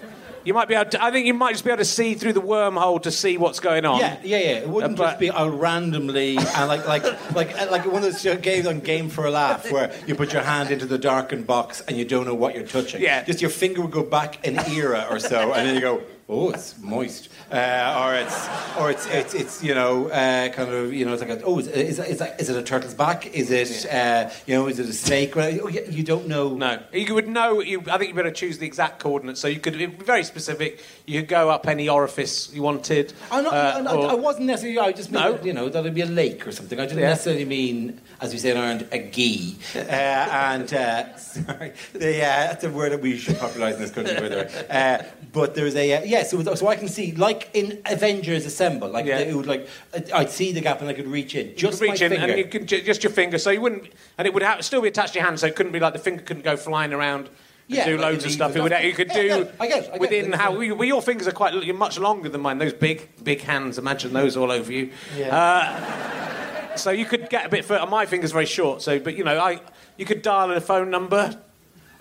[0.44, 1.04] You might be able to.
[1.04, 3.60] I think you might just be able to see through the wormhole to see what's
[3.60, 4.00] going on.
[4.00, 4.46] Yeah, yeah, yeah.
[4.60, 7.04] It wouldn't Uh, just be uh, randomly and like like
[7.36, 10.34] like uh, like one of those games on Game for a Laugh where you put
[10.34, 13.02] your hand into the darkened box and you don't know what you're touching.
[13.02, 13.24] Yeah.
[13.24, 16.02] Just your finger would go back an era or so, and then you go,
[16.32, 18.48] oh, it's moist, uh, or it's
[18.80, 21.60] or it's it's, it's you know uh, kind of you know it's like a, oh,
[21.60, 23.28] is, is, is, is it a turtle's back?
[23.28, 25.36] Is it uh, you know is it a snake?
[25.36, 26.56] Oh, You don't know.
[26.56, 27.60] No, you would know.
[27.62, 29.40] You, I think you better choose the exact coordinates.
[29.42, 30.84] So you could be very specific.
[31.06, 33.14] You could go up any orifice you wanted.
[33.32, 34.80] I'm not, uh, not- or- I wasn't necessarily.
[34.80, 35.46] I just meant, No?
[35.46, 36.80] you know, that it'd be a lake or something.
[36.80, 37.10] I didn't Yeah.
[37.10, 39.58] necessarily mean, as we say in Ireland, a gee.
[39.76, 43.92] Uh, and uh, sorry, the, uh, that's a word that we should popularise in this
[43.92, 44.66] country, by the way.
[44.70, 45.04] Uh,
[45.34, 49.06] but there's a uh, yeah, so, so I can see like in Avengers Assemble, like
[49.06, 49.20] Yeah.
[49.20, 49.68] it would like
[50.14, 51.56] I'd see the gap and I could reach in.
[51.56, 52.28] Just reach my in finger.
[52.28, 54.82] and you could ju- just your finger, so you wouldn't, and it would have, still
[54.82, 56.94] be attached to your hand, so it couldn't be like the finger couldn't go flying
[56.94, 57.28] around.
[57.68, 58.56] And Yeah, do loads of stuff.
[58.56, 60.86] It would, you could Yeah, do yeah, I guess, I get within how we, well,
[60.88, 62.58] your fingers are quite much longer than mine.
[62.58, 63.78] Those big, big hands.
[63.78, 64.92] Imagine those all over you.
[65.18, 65.36] Yeah.
[65.36, 66.41] Uh,
[66.76, 67.86] so you could get a bit further.
[67.88, 69.62] My finger's very short, so but you know, I
[69.98, 71.38] you could dial a phone number.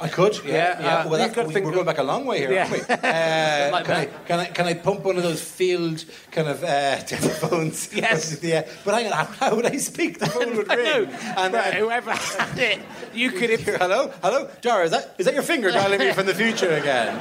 [0.02, 0.52] I could, yeah.
[0.54, 0.96] Yeah, yeah.
[1.04, 2.60] uh, well, that's, we, we're going back a long way here, Yeah.
[2.70, 2.94] aren't we?
[2.94, 6.64] Uh, Like can, I, can, I, can I pump one of those field kind of
[6.64, 7.92] uh, telephones?
[7.94, 8.42] Yes.
[8.42, 8.66] yeah.
[8.82, 10.18] But hang on, how, how would I speak?
[10.18, 10.84] The phone would I ring.
[10.86, 11.04] know.
[11.36, 12.80] And Right, uh, whoever had it,
[13.12, 13.60] you could have.
[13.76, 14.86] hello, hello, Dara.
[14.86, 17.14] Is that is that your finger dialing me from the future again?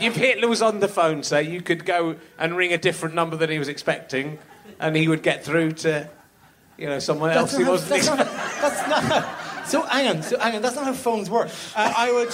[0.00, 3.36] If Hitler was on the phone, say, you could go and ring a different number
[3.36, 4.40] than he was expecting,
[4.80, 6.10] and he would get through to,
[6.78, 8.18] you know, someone else That's who not, wasn't that's, not,
[8.60, 10.62] that's not So hang on, so hang on.
[10.62, 11.48] That's not how phones work.
[11.74, 12.28] Uh, I would,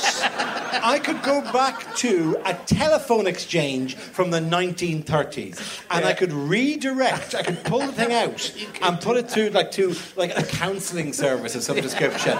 [0.82, 7.34] I could go back to a telephone exchange from the 1930s, and I could redirect.
[7.34, 11.12] I could pull the thing out and put it to like to like a counselling
[11.12, 12.36] service of some description.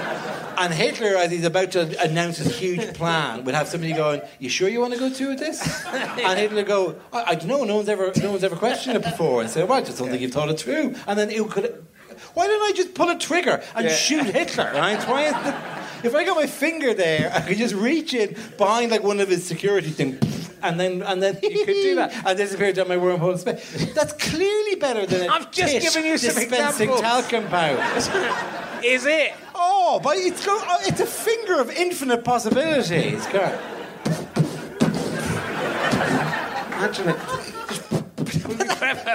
[0.59, 4.49] And Hitler, as he's about to announce his huge plan, would have somebody going, "You
[4.49, 5.61] sure you want to go through with this?"
[6.21, 7.65] And Hitler would go, "I, I don't know.
[7.65, 10.09] No one's ever, no one's ever questioned it before." And say, "Well, I just don't
[10.11, 11.87] think you've thought it through." And then it could.
[12.35, 13.95] Why didn't I just pull a trigger and Yeah.
[13.95, 14.71] shoot Hitler?
[14.75, 15.03] Right?
[15.09, 15.55] Why is the,
[16.09, 19.29] if I got my finger there, I could just reach in behind like one of
[19.29, 20.19] his security things,
[20.63, 22.13] and then and then You could do that.
[22.27, 23.93] and disappear down my wormhole space.
[23.95, 27.01] That's clearly better than a I've just given you some dispensing examples.
[27.01, 27.83] talcum powder.
[28.85, 29.33] Is it?
[29.55, 33.27] Oh, but it's go, oh, it's a finger of infinite possibilities.
[33.27, 33.59] Go on.
[36.81, 37.17] Imagine it.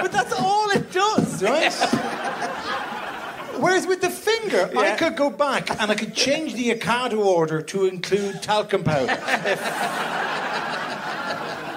[0.02, 1.72] But that's all it does, right?
[3.58, 7.62] Whereas with the finger, I could go back and I could change the Ocado order
[7.62, 9.16] to include talcum powder.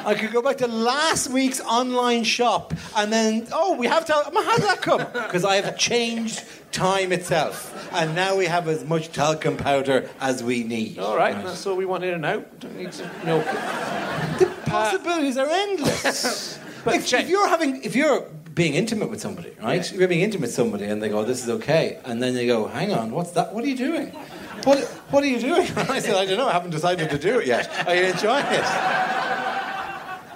[0.05, 4.33] I could go back to last week's online shop and then, oh, we have talcum.
[4.33, 4.99] How did that come?
[5.13, 7.75] Because I have changed time itself.
[7.93, 10.97] And now we have as much talcum powder as we need.
[10.99, 12.43] All right, that's all we wanted to know.
[12.59, 14.39] Don't need to milk it.
[14.39, 16.57] The possibilities are endless.
[16.85, 18.25] But if, check- if you're having, if you're
[18.59, 19.79] being intimate with somebody, right?
[19.79, 22.45] If you're being intimate with somebody, and they go, "This is okay," and then they
[22.45, 23.53] go, "Hang on, what's that?
[23.53, 24.07] What are you doing?
[24.65, 24.79] What
[25.11, 26.49] What are you doing?" I said, "I don't know.
[26.49, 27.63] I haven't decided to do it yet.
[27.87, 28.65] Are you enjoying it?"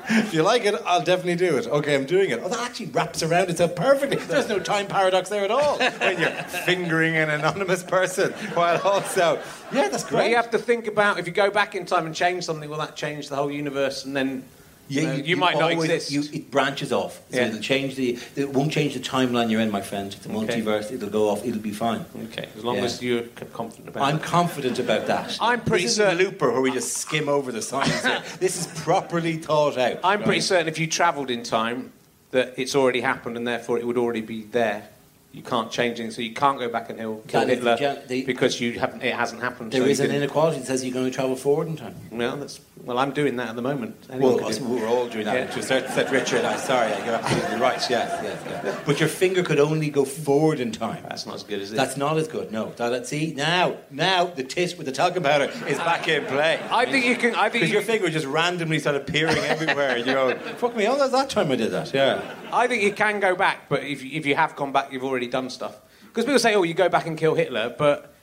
[0.10, 1.68] If you like it, I'll definitely do it.
[1.68, 2.40] Okay, I'm doing it.
[2.44, 4.18] Oh, that actually wraps around itself perfectly.
[4.18, 9.40] There's no time paradox there at all when you're fingering an anonymous person while also,
[9.72, 10.30] yeah, that's But great.
[10.30, 12.80] you have to think about if you go back in time and change something, will
[12.80, 14.04] that change the whole universe?
[14.04, 14.44] And then
[14.88, 16.12] you, know, you, might not exist.
[16.12, 17.22] You, it branches off.
[17.32, 17.48] So Yeah.
[17.48, 18.20] it'll change the.
[18.36, 20.12] It won't change the timeline you're in, my friend.
[20.12, 20.62] The Okay.
[20.62, 20.92] multiverse.
[20.92, 21.46] It'll go off.
[21.46, 22.06] It'll be fine.
[22.32, 22.84] okay, as long Yeah.
[22.84, 24.24] as you're confident about I'm it.
[24.24, 25.38] confident about that.
[25.42, 28.02] I'm pretty this certain- Looper, where we just skim over the science.
[28.40, 30.00] this is properly thought out.
[30.04, 31.92] I'm pretty certain if you travelled in time
[32.32, 34.90] that it's already happened and therefore it would already be there.
[35.34, 37.76] You can't change it, so you can't go back and kill, kill That is the
[37.76, 39.02] Hitler the- because you haven't.
[39.02, 39.72] It hasn't happened.
[39.72, 41.96] There so is an can- inequality that says you're going to travel forward in time.
[42.12, 43.00] Well, that's well.
[43.00, 43.96] I'm doing that at the moment.
[44.12, 45.46] Anyone Well, us- we're all doing that Yeah.
[45.48, 46.46] to a certain extent, Richard.
[46.46, 47.80] I'm sorry, you're absolutely right.
[47.90, 47.90] Yes,
[48.24, 48.78] yes, yes.
[48.86, 51.04] But your finger could only go forward in time.
[51.10, 51.78] That's not as good as it.
[51.78, 52.52] That's not as good.
[52.52, 52.72] No.
[52.76, 56.60] That, that- see now, now the tit with the talcum powder is back in play.
[56.70, 57.34] I think you can.
[57.34, 59.98] I think Because you your finger just randomly started appearing everywhere.
[59.98, 60.86] You go, fuck me.
[60.88, 61.92] Oh, that's that time I did that.
[61.92, 62.22] Yeah.
[62.56, 65.04] I think you can go back, but if you, if you have gone back, you've
[65.04, 65.76] already done stuff.
[66.06, 68.14] Because people say, "Oh, you go back and kill Hitler," but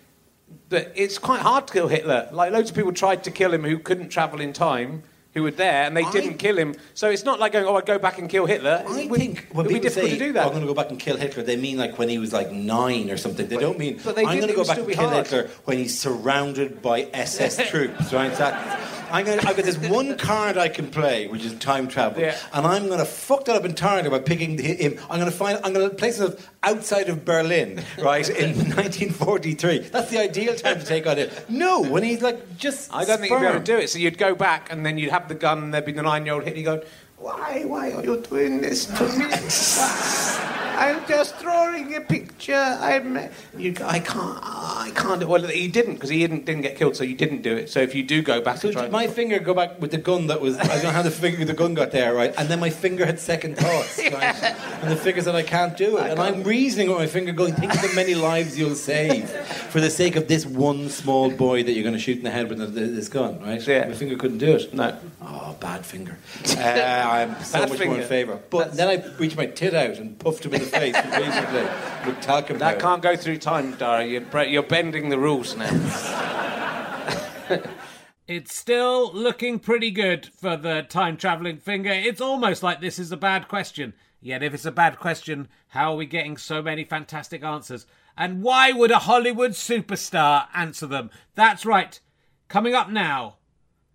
[0.68, 2.28] but it's quite hard to kill Hitler.
[2.32, 5.02] Like loads of people tried to kill him who couldn't travel in time,
[5.34, 6.74] who were there, and they I- didn't kill him.
[6.94, 9.20] So it's not like going, "Oh, I'd go back and kill Hitler." I it would,
[9.20, 10.42] think when it would be people difficult say, to do "Oh, that.
[10.46, 12.50] I'm going to go back and kill Hitler, they mean like when he was like
[12.52, 13.46] nine or something.
[13.48, 14.94] They don't mean, But they I'm did, going to go would back still and be
[14.94, 15.26] kill hard.
[15.26, 18.32] Hitler when he's surrounded by SS troops, right?
[18.34, 22.22] That, I'm gonna, I've got this one card I can play, which is time travel,
[22.22, 22.36] Yeah.
[22.52, 24.98] and I'm going to fuck that up entirely by picking him.
[25.10, 29.78] I'm going to find, I'm going to place it outside of Berlin, right, in 1943.
[29.90, 31.48] That's the ideal time to take on it.
[31.48, 32.94] No, when he's like just.
[32.94, 33.90] I don't think you'd be able to do it.
[33.90, 36.44] So you'd go back, and then you'd have the gun, and there'd be the nine-year-old
[36.44, 36.88] hitting Hitler going,
[37.20, 39.26] "Why, why are you doing this to me?
[40.80, 42.54] I'm just drawing a picture.
[42.54, 46.96] I'm, you, I can't, I can't." Well, he didn't because he didn't didn't get killed,
[46.96, 47.68] so you didn't do it.
[47.68, 50.28] So if you do go back, So and my finger go back with the gun
[50.28, 52.32] that was I don't know how the finger the gun got there, right?
[52.38, 54.00] And then my finger had second thoughts.
[54.10, 54.34] Right?
[54.82, 56.10] And the figure said I can't do it.
[56.10, 59.28] and I'm reasoning with my finger going, think of the many lives you'll save
[59.70, 62.30] for the sake of this one small boy that you're going to shoot in the
[62.30, 63.64] head with this gun, right?
[63.66, 63.86] Yeah.
[63.86, 64.72] My finger couldn't do it.
[64.74, 64.98] no.
[65.22, 66.16] Oh, bad finger.
[66.60, 68.40] Uh, I'm so Bad much more in favour.
[68.50, 71.66] But then I reached my tit out and puffed him in the face repeatedly
[72.06, 72.80] with talcum That powder.
[72.80, 74.04] can't go through time, Dara.
[74.04, 75.70] You're, you're bending the rules now.
[78.28, 81.90] It's still looking pretty good for the time travelling finger.
[81.90, 83.92] It's almost like this is a bad question.
[84.20, 87.86] Yet, if it's a bad question, how are we getting so many fantastic answers?
[88.16, 91.10] And why would a Hollywood superstar answer them?
[91.34, 91.98] That's right.
[92.46, 93.38] Coming up now,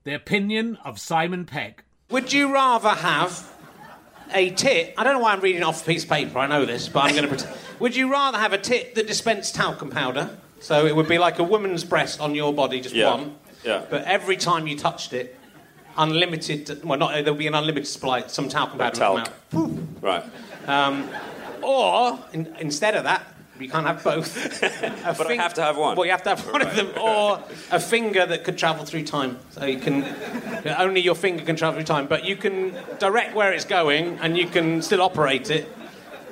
[0.04, 1.85] the opinion of Simon Pegg.
[2.10, 3.52] Would you rather have
[4.34, 4.94] a tit?
[4.98, 6.38] I don't know why I'm reading off a piece of paper.
[6.39, 7.58] I know this, but I'm going to pretend.
[7.80, 10.38] Would you rather have a tit that dispensed talcum powder?
[10.62, 13.12] So it would be like a woman's breast on your body, just Yeah.
[13.15, 13.36] one.
[13.63, 13.84] Yeah.
[13.89, 15.38] But every time you touched it,
[15.98, 16.84] unlimited.
[16.84, 18.26] Well, not there'll be an unlimited supply.
[18.28, 19.30] Some talcum powder Talc.
[19.52, 20.24] come Right.
[20.68, 20.70] out.
[20.70, 21.10] Um,
[21.62, 23.24] or in, instead of that,
[23.60, 24.36] you can't have both.
[25.18, 25.96] But I have to have one.
[25.96, 27.41] Well, you have to have one of them, or
[27.72, 29.38] a finger that could travel through time.
[29.52, 30.04] So you can
[30.78, 34.38] only your finger can travel through time, but you can direct where it's going, and
[34.38, 35.70] you can still operate it.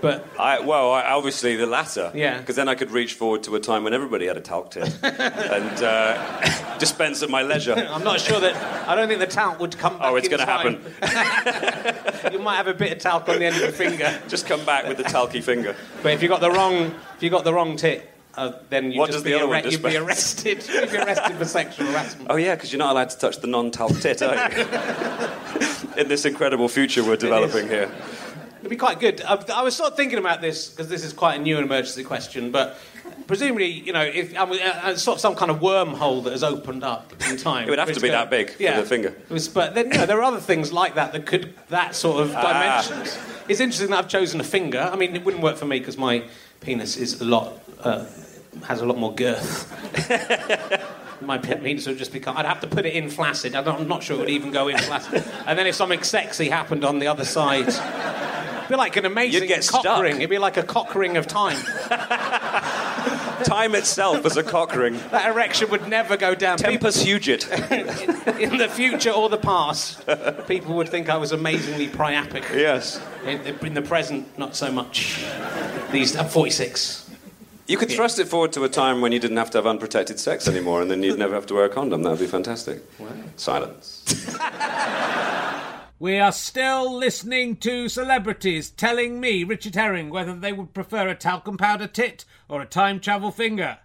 [0.04, 2.12] But I, well, I, obviously the latter.
[2.13, 2.38] Yeah.
[2.38, 4.84] Because then I could reach forward to a time when everybody had a talc tip
[5.02, 7.74] and uh, dispense at my leisure.
[7.74, 8.54] I'm not sure that.
[8.86, 10.08] I don't think the talc would come back.
[10.12, 12.34] Oh, it's going to happen.
[12.34, 14.20] you might have a bit of talc on the end of your finger.
[14.28, 15.74] Just come back with the talky finger.
[16.02, 19.00] But if you got the wrong, if you got the wrong tit, uh, then you
[19.00, 20.68] What just does be the other one arre- you'd be arrested.
[20.74, 22.28] You'd be arrested for sexual harassment.
[22.30, 24.66] Oh yeah, because you're not allowed to touch the non-talc tit, are you?
[26.02, 27.89] In this incredible future we're developing here.
[28.63, 29.21] It'd be quite good.
[29.21, 31.65] I, I was sort of thinking about this because this is quite a new and
[31.65, 32.78] emergency question, but
[33.28, 36.32] presumably, you know, if I mean, uh, uh, sort of some kind of wormhole that
[36.32, 37.67] has opened up in time.
[37.67, 38.80] It would have to be go- that big for yeah.
[38.80, 39.13] the finger.
[39.28, 42.23] Was- but then, you know, there are other things like that that could that sort
[42.23, 42.82] of Ah.
[42.82, 43.19] dimensions.
[43.49, 44.89] It's interesting that I've chosen a finger.
[44.89, 46.23] I mean, it wouldn't work for me because my
[46.62, 48.06] penis is a lot uh,
[48.63, 49.67] has a lot more girth.
[51.21, 52.38] my penis would just become.
[52.38, 53.56] I'd have to put it in flaccid.
[53.56, 55.23] I'm not, I'm not sure it would even go in flaccid.
[55.45, 57.67] And then if something sexy happened on the other side.
[58.63, 60.02] It'd be like an amazing You'd get cock stuck.
[60.02, 60.15] ring.
[60.15, 61.62] It'd be like a cock ring of time.
[63.43, 64.97] Time itself as a cock ring.
[65.12, 66.58] That erection would never go down.
[66.58, 67.43] Tempus fugit.
[68.39, 70.08] in the future or the past,
[70.47, 72.49] people would think I was amazingly priapic.
[72.56, 73.02] Yes.
[73.26, 75.26] In, in the present, not so much.
[75.91, 77.12] These, I'm 46.
[77.67, 80.19] You could thrust it forward to a time when you didn't have to have unprotected
[80.19, 82.04] sex anymore, and then you'd never have to wear a condom.
[82.04, 82.82] That would be fantastic.
[83.36, 84.04] Silence.
[86.04, 91.16] We are still listening to celebrities telling me, Richard Herring, whether they would prefer a
[91.16, 93.78] talcum powder tit or a time travel finger.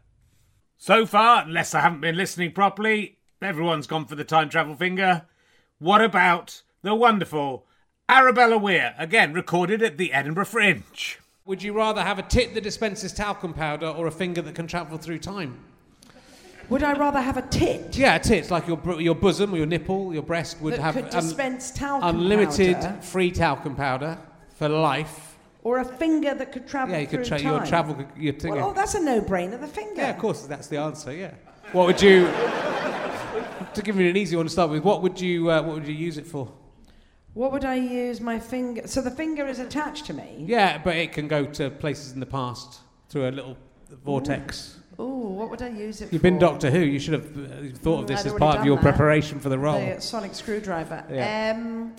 [0.79, 5.29] So far, unless I haven't been listening properly, everyone's gone for the time travel finger.
[5.79, 7.69] What about the wonderful
[8.09, 11.21] Arabella Weir, again recorded at the Edinburgh Fringe?
[11.45, 14.67] Would you rather have a tit that dispenses talcum powder or a finger that can
[14.67, 15.68] travel through time?
[16.69, 19.67] Would I rather have a tit Yeah, a tit, like your, your bosom, or your
[19.67, 24.19] nipple, your breast would that have could un- talcum unlimited powder, free talcum powder
[24.57, 25.37] for life.
[25.65, 28.53] or a finger that could travel Yeah, you could tra- your travel, your thing.
[28.55, 29.59] Well, oh, that's a no-brainer.
[29.59, 30.03] The finger.
[30.03, 31.15] Yeah, of course, that's the answer.
[31.15, 31.35] Yeah.
[31.73, 32.27] What would you?
[33.75, 35.51] to give you an easy one to start with, what would you?
[35.51, 36.53] Uh, what would you use it for?
[37.35, 38.87] What would I use my finger?
[38.87, 40.45] So the finger is attached to me.
[40.47, 43.57] Yeah, but it can go to places in the past through a little
[44.05, 44.77] vortex.
[44.77, 46.25] Ooh, what would I use it You've for?
[46.25, 46.81] been Doctor Who.
[46.81, 48.83] You should have uh, thought of Mm, this I'd as part of your that.
[48.83, 49.79] preparation for the role.
[49.95, 51.05] The sonic screwdriver.
[51.11, 51.55] Yeah.
[51.57, 51.95] Um,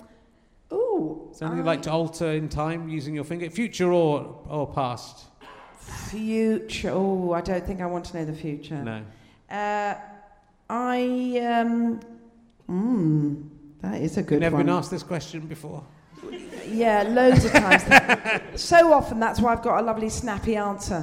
[0.72, 5.26] ooh, Something you'd like to alter in time using your finger, future or or past?
[6.08, 6.90] future.
[6.92, 8.82] Oh, I don't think I want to know the future.
[8.82, 9.02] No.
[9.50, 9.94] Uh,
[10.68, 12.00] I um,
[12.68, 13.48] mm,
[13.80, 14.66] that is a good You've never one.
[14.66, 15.82] been asked this question before.
[16.66, 17.82] Yeah, loads of times.
[18.60, 20.96] so often that's why I've got a lovely snappy answer.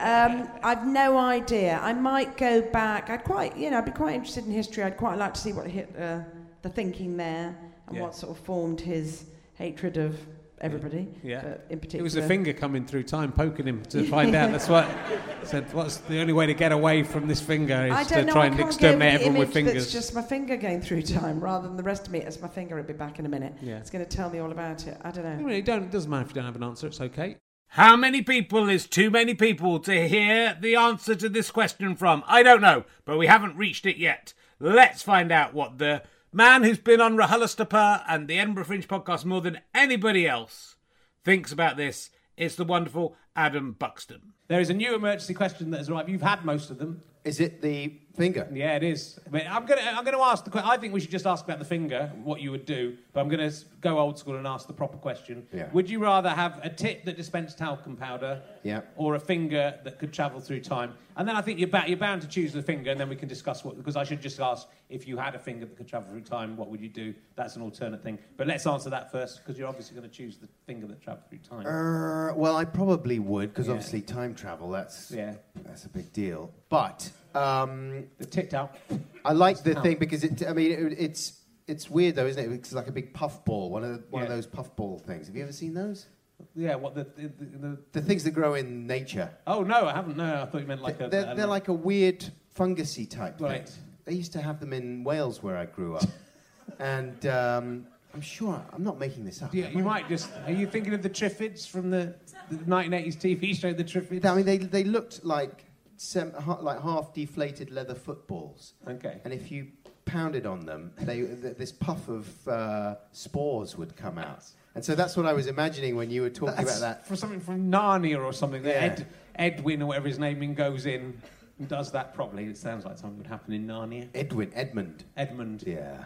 [0.00, 1.78] Um, I've no idea.
[1.82, 3.10] I might go back.
[3.10, 4.82] I'd quite, you know, I'd be quite interested in history.
[4.84, 6.20] I'd quite like to see what hit uh,
[6.62, 8.02] the thinking there and Yeah.
[8.02, 10.18] what sort of formed his hatred of
[10.60, 11.08] everybody.
[11.22, 11.42] Yeah.
[11.42, 12.00] but in particular.
[12.00, 14.50] It was a finger coming through time, poking him to find out.
[14.52, 14.88] That's what
[15.44, 15.72] said.
[15.72, 18.32] What's the only way to get away from this finger is I to don't know.
[18.32, 19.74] try I and can't exterminate everyone with fingers.
[19.74, 22.20] That's just my finger going through time, rather than the rest of me.
[22.20, 22.78] It's my finger.
[22.78, 23.54] It'll be back in a minute.
[23.60, 23.78] Yeah.
[23.78, 24.98] It's going to tell me all about it.
[25.02, 25.48] I don't know.
[25.48, 26.86] It, don't, it doesn't matter if you don't have an answer.
[26.86, 27.36] It's okay.
[27.72, 32.24] How many people is too many people to hear the answer to this question from?
[32.26, 34.32] I don't know, but we haven't reached it yet.
[34.58, 36.02] Let's find out what the
[36.38, 40.76] man who's been on RHLSTP and the Edinburgh Fringe podcast more than anybody else
[41.24, 42.10] thinks about this.
[42.36, 44.34] It's the wonderful Adam Buxton.
[44.46, 46.08] There is a new emergency question that has arrived.
[46.08, 47.02] You've had most of them.
[47.24, 48.46] Is it the finger?
[48.52, 49.18] Yeah, it is.
[49.32, 50.50] I'm gonna, I'm gonna ask the.
[50.50, 52.96] que- I think we should just ask about the finger, what you would do.
[53.12, 55.46] But I'm gonna s- go old school and ask the proper question.
[55.52, 55.68] Yeah.
[55.72, 58.80] Would you rather have a tit that dispensed talcum powder, Yeah.
[58.96, 60.94] or a finger that could travel through time?
[61.16, 63.16] And then I think you're, ba- you're bound to choose the finger, and then we
[63.16, 63.76] can discuss what.
[63.76, 66.56] Because I should just ask if you had a finger that could travel through time,
[66.56, 67.12] what would you do?
[67.34, 68.18] That's an alternate thing.
[68.36, 71.28] But let's answer that first, because you're obviously going to choose the finger that travelled
[71.28, 71.66] through time.
[71.66, 73.72] Uh, well, I probably would because Yeah.
[73.74, 74.70] obviously time travel.
[74.70, 75.34] That's Yeah.
[75.64, 76.52] that's a big deal.
[76.68, 78.76] But um, the tit out.
[79.24, 80.42] I like the thing because it.
[80.48, 82.54] I mean, it, it's it's weird though, isn't it?
[82.54, 83.70] It's like a big puff ball.
[83.70, 84.34] One of the, one of Yeah.
[84.36, 85.26] those puff ball things.
[85.26, 86.06] Have you ever seen those?
[86.54, 86.76] Yeah.
[86.76, 89.30] What the the, the, the The things that grow in nature.
[89.46, 90.16] Oh no, I haven't.
[90.16, 91.08] No, I thought you meant like a.
[91.08, 92.24] they're, they're like a weird
[92.56, 93.68] fungusy type Right.
[93.68, 93.78] thing.
[94.04, 96.04] They used to have them in Wales where I grew up,
[96.78, 99.52] and um, I'm sure I'm not making this up.
[99.54, 100.30] Yeah, you might just.
[100.46, 102.14] Are you thinking of the Triffids from the,
[102.50, 104.24] the 1980s TV show, The Triffids?
[104.24, 105.64] I mean, they they looked like
[105.98, 108.72] sem- ha- like half deflated leather footballs.
[108.88, 109.20] Okay.
[109.24, 109.68] And if you
[110.06, 114.44] pounded on them, they, th- this puff of uh, spores would come out.
[114.74, 117.06] And so that's what I was imagining when you were talking That's about that.
[117.06, 118.62] For something from Narnia or something.
[118.62, 118.82] that Yeah.
[118.92, 121.20] Ed, Edwin or whatever his name in goes in
[121.58, 122.44] and does that probably.
[122.44, 124.08] It sounds like something would happen in Narnia.
[124.14, 125.04] Edwin, Edmund.
[125.16, 125.64] Edmund.
[125.66, 126.04] Yeah.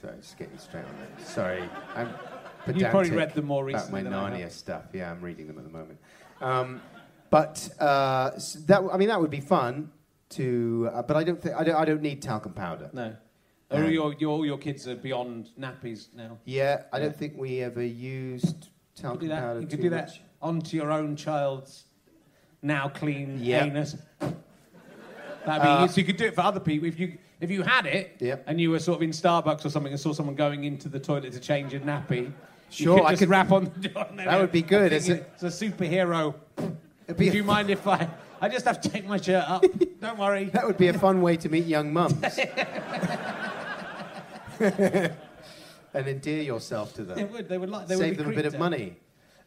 [0.00, 1.26] Sorry, just getting straight on it.
[1.26, 1.62] Sorry.
[1.96, 2.08] I'm
[2.66, 4.52] You've probably pedantic read them more recently About my than I Narnia have.
[4.52, 4.84] stuff.
[4.92, 5.98] Yeah, I'm reading them at the moment.
[6.40, 6.80] Um,
[7.34, 8.30] but uh,
[8.66, 9.90] that, I mean, that would be fun
[10.30, 10.88] to.
[10.94, 12.90] Uh, but I don't think I don't, I don't need talcum powder.
[12.92, 13.16] No.
[13.72, 16.38] Um, your, your, all your kids are beyond nappies now.
[16.44, 19.40] Yeah, I don't think we ever used talcum do that.
[19.40, 20.12] powder You could do much.
[20.12, 21.86] that onto your own child's
[22.62, 23.64] now clean Yeah.
[23.64, 23.96] anus.
[24.20, 27.62] That'd be Uh, so you could do it for other people if you if you
[27.62, 28.44] had it Yep.
[28.46, 31.00] and you were sort of in Starbucks or something and saw someone going into the
[31.00, 32.32] toilet to change a nappy.
[32.70, 34.06] Sure, you could I could- rap on the door.
[34.18, 34.92] That would be good.
[34.92, 36.34] It's a- It's a superhero.
[37.06, 38.08] Do you mind if I?
[38.40, 39.64] I just have to take my shirt up.
[40.00, 40.44] Don't worry.
[40.46, 42.12] That would be a fun way to meet young mums.
[44.60, 45.14] and
[45.94, 47.16] endear yourself to them.
[47.16, 47.48] They would.
[47.48, 47.86] They would like.
[47.86, 48.96] They Save would them a bit of money.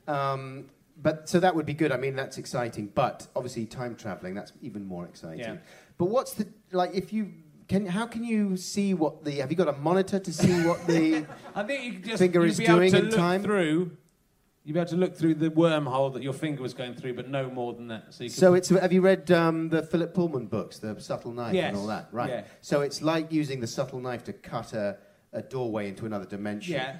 [0.08, 0.66] Um,
[1.01, 1.91] but so that would be good.
[1.91, 2.91] I mean, that's exciting.
[2.93, 5.39] But obviously, time traveling that's even more exciting.
[5.39, 5.58] Yeah.
[5.97, 6.93] But what's the like?
[6.93, 7.34] If you
[7.68, 9.34] can, how can you see what the?
[9.34, 11.26] Have you got a monitor to see what the?
[11.55, 13.43] I think you just Finger is doing in time?
[13.43, 13.91] through.
[14.68, 17.30] You'd be able to look through the wormhole that your finger was going through, but
[17.30, 18.13] no more than that.
[18.13, 21.32] So, you could So it's have you read um, the Philip Pullman books, the subtle
[21.32, 22.09] knife Yes, and all that?
[22.11, 22.30] Right.
[22.30, 22.43] yeah.
[22.59, 24.97] So it's like using the subtle knife to cut a,
[25.32, 26.74] a doorway into another dimension.
[26.74, 26.97] Yeah.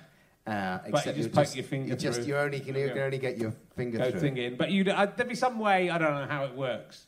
[0.47, 2.28] Uh, But you just poke your finger you just, through.
[2.30, 4.20] You only can, you can only get your finger go through.
[4.22, 4.55] thing in.
[4.55, 7.07] But you'd, uh, there'd be some way, I don't know how it works,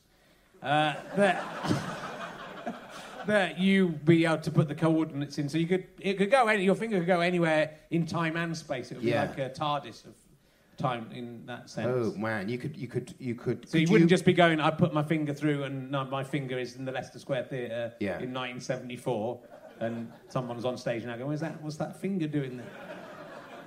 [0.61, 1.41] uh, that,
[3.27, 5.47] that you be able to put the coordinates in.
[5.47, 8.57] So you could, it could go any, your finger could go anywhere in time and
[8.57, 8.91] space.
[8.91, 9.25] It would Yeah.
[9.27, 10.18] be like a TARDIS of
[10.79, 11.87] time in that sense.
[11.89, 13.69] Oh man, you could you could you could.
[13.69, 16.57] So you wouldn't just be going, I put my finger through and no, my finger
[16.57, 18.19] is in the Leicester Square Theatre Yeah.
[18.19, 19.39] in 1974
[19.81, 22.67] and someone's on stage now going, what's that, what's that finger doing there?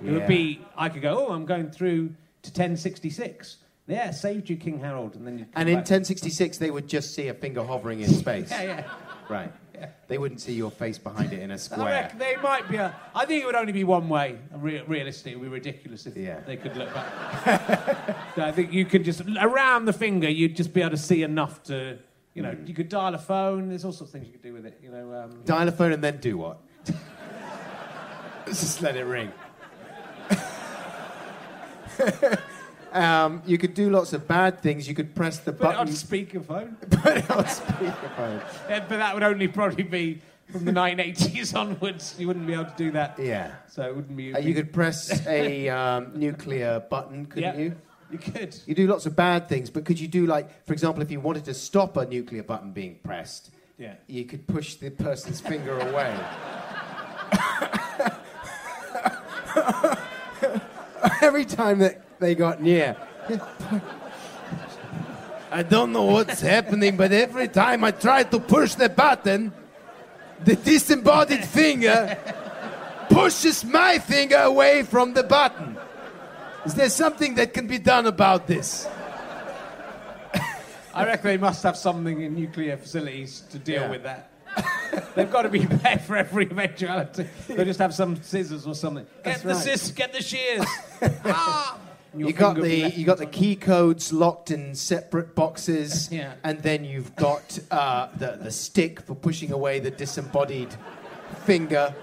[0.05, 2.09] It would be, I could go, oh, I'm going through
[2.41, 3.57] to 1066.
[3.87, 5.15] Yeah, saved you, King Harold.
[5.15, 8.49] And then you And in 1066, they would just see a finger hovering in space.
[8.51, 8.83] Yeah, yeah.
[9.29, 9.51] Right.
[10.07, 11.85] They wouldn't see your face behind it in a square.
[11.85, 12.95] reckon they might be a.
[13.15, 14.37] I think it would only be one way.
[14.53, 18.15] Re- realistically, it would be ridiculous if they could look back.
[18.35, 21.23] So I think you could just around the finger, you'd just be able to see
[21.23, 21.97] enough to,
[22.35, 23.69] you know, you could dial a phone.
[23.69, 24.79] There's all sorts of things you could do with it.
[24.83, 26.59] You know, um, Dial a phone and then do what?
[28.45, 29.31] just let it ring.
[32.93, 34.87] Um, you could do lots of bad things.
[34.87, 35.75] You could press the button.
[35.75, 36.89] put it on speakerphone.
[37.01, 38.41] Put it on speakerphone.
[38.69, 40.21] Yeah, but that would only probably be
[40.51, 42.15] from the 1980s onwards.
[42.19, 43.17] You wouldn't be able to do that.
[43.19, 43.51] Yeah.
[43.67, 44.33] So it wouldn't be.
[44.33, 47.75] Uh, you could press a um, nuclear button, couldn't Yeah, you?
[48.11, 48.55] You could.
[48.67, 51.19] You do lots of bad things, but could you do like, for example, if you
[51.19, 53.95] wanted to stop a nuclear button being pressed, Yeah.
[54.05, 56.15] you could push the person's finger away.
[61.21, 62.95] Every time that they got near.
[65.51, 69.51] I don't know what's happening, but every time I try to push the button,
[70.43, 72.17] the disembodied finger
[73.09, 75.77] pushes my finger away from the button.
[76.65, 78.87] Is there something that can be done about this?
[80.95, 83.89] I reckon they must have something in nuclear facilities to deal Yeah.
[83.89, 84.29] with that.
[85.15, 87.27] They've got to be there for every eventuality.
[87.47, 89.05] They just have some scissors or something.
[89.23, 89.57] Get That's the right.
[89.63, 90.65] scissors, get the shears.
[91.25, 91.77] ah!
[92.15, 96.09] You got finger will be the you got the key codes locked in separate boxes,
[96.11, 96.33] Yeah.
[96.43, 100.73] and then you've got uh, the the stick for pushing away the disembodied
[101.45, 101.93] finger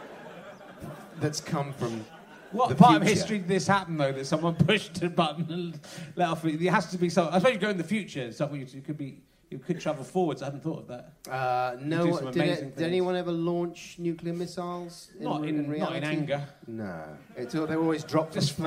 [1.20, 2.04] that's come from
[2.52, 5.80] What part of history did this happen, though, that someone pushed a button and
[6.16, 6.42] let off?
[6.42, 7.28] There has to be some.
[7.28, 8.32] I suppose you go in the future.
[8.32, 9.22] So you could be.
[9.50, 10.42] You could travel forwards.
[10.42, 11.12] I hadn't thought of that.
[11.28, 15.10] Uh, no, did, it, did anyone ever launch nuclear missiles?
[15.18, 16.06] Not in- not in reality?
[16.06, 16.46] anger.
[16.68, 17.02] No,
[17.36, 18.66] it's, they were always dropped Just from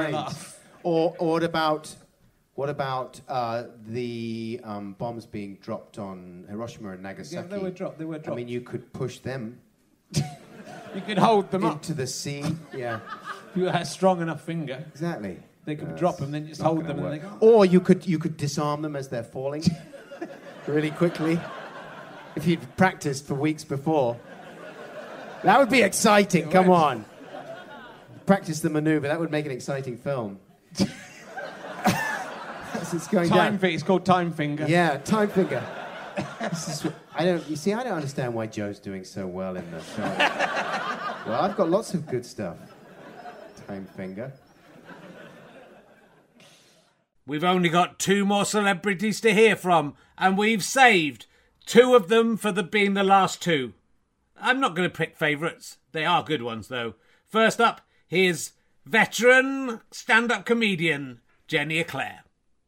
[0.83, 1.15] for a planes.
[1.15, 1.21] laugh.
[1.21, 1.95] Or, or what about
[2.55, 7.35] what about uh, the um, bombs being dropped on Hiroshima and Nagasaki?
[7.35, 7.97] Yeah, they were dropped.
[7.97, 8.29] They were dropped.
[8.29, 9.59] I mean, you could push them
[10.95, 11.73] You could hold them up.
[11.77, 12.43] into the sea.
[12.75, 12.99] Yeah,
[13.49, 14.83] If you had a strong enough finger.
[14.93, 15.39] exactly.
[15.65, 17.11] They could Uh, drop them, then just hold them, and work.
[17.13, 17.37] they go.
[17.39, 19.63] Or you could you could disarm them as they're falling,
[20.67, 21.39] really quickly.
[22.35, 24.17] If you'd practiced for weeks before,
[25.43, 26.49] that would be exciting.
[26.51, 27.05] Come on,
[28.27, 29.07] practice the maneuver.
[29.07, 30.39] That would make an exciting film.
[31.85, 33.57] As it's going Time down.
[33.59, 33.73] finger.
[33.75, 34.65] It's called time finger.
[34.67, 35.63] Yeah, time finger.
[36.39, 37.47] This is, I don't.
[37.49, 40.01] You see, I don't understand why Joe's doing so well in the show.
[41.27, 42.57] well, I've got lots of good stuff.
[43.67, 44.31] Time finger.
[47.25, 51.25] We've only got two more celebrities to hear from, and we've saved
[51.65, 53.73] two of them for the being the last two.
[54.39, 55.77] I'm not going to pick favourites.
[55.93, 56.95] They are good ones, though.
[57.25, 58.51] First up, here's
[58.85, 62.19] veteran stand up comedian Jenny Eclair.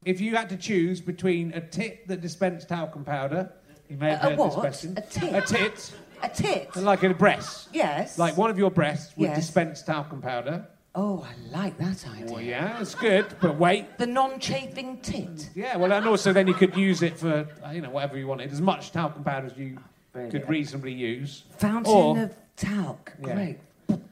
[0.03, 3.51] If you had to choose between a tit that dispensed talcum powder,
[3.89, 4.45] you may have A- a heard what?
[4.51, 4.93] this question.
[4.97, 5.34] A tit?
[5.34, 5.91] A tit.
[6.24, 6.76] A tit?
[6.76, 7.70] Like a breast.
[7.74, 8.18] Yes.
[8.18, 9.38] Like one of your breasts would Yes.
[9.38, 10.68] dispense talcum powder.
[10.97, 12.32] Oh, I like that idea.
[12.34, 13.97] Well, yeah, it's good, but wait.
[13.97, 15.49] The non-chafing tit.
[15.53, 18.28] Yeah, well, and also then you could use it for, uh, you know, whatever you
[18.28, 18.49] wanted.
[18.51, 19.78] As much talcum powder as you
[20.13, 20.32] Brilliant.
[20.32, 21.43] could reasonably use.
[21.57, 23.11] Fountain Or- of talc.
[23.28, 23.34] Yeah.
[23.34, 23.57] Great.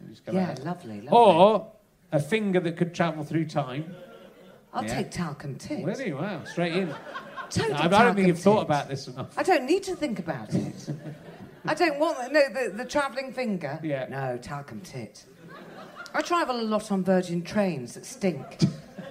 [0.10, 1.08] Just Yeah, lovely, lovely.
[1.10, 1.72] Or
[2.14, 3.93] a finger that could travel through time.
[4.74, 4.95] I'll Yeah.
[4.95, 5.84] take talcum tit.
[5.84, 6.14] Really?
[6.14, 6.95] Wow, straight in.
[7.49, 9.38] Total I don't talcum think you've thought about this enough.
[9.38, 10.89] I don't need to think about it.
[11.66, 13.80] I don't want no the, the travelling finger.
[13.84, 14.07] Yeah.
[14.09, 15.26] No talcum tit.
[16.14, 18.59] I travel a lot on Virgin trains that stink.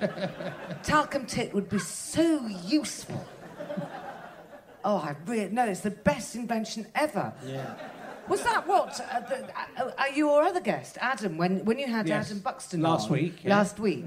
[0.82, 3.24] talcum tit would be so useful.
[4.84, 7.32] Oh, I really no, it's the best invention ever.
[7.46, 7.74] Yeah.
[8.28, 9.00] Was that what?
[9.00, 9.48] Uh, the,
[9.82, 12.26] uh, uh, your other guest, Adam, when, when you had Yes.
[12.26, 13.56] Adam Buxton Last on, week, yeah.
[13.56, 14.04] Last week.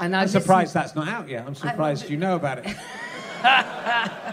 [0.00, 1.46] And I I'm listened- surprised that's not out yet.
[1.46, 2.76] I'm surprised you know about it.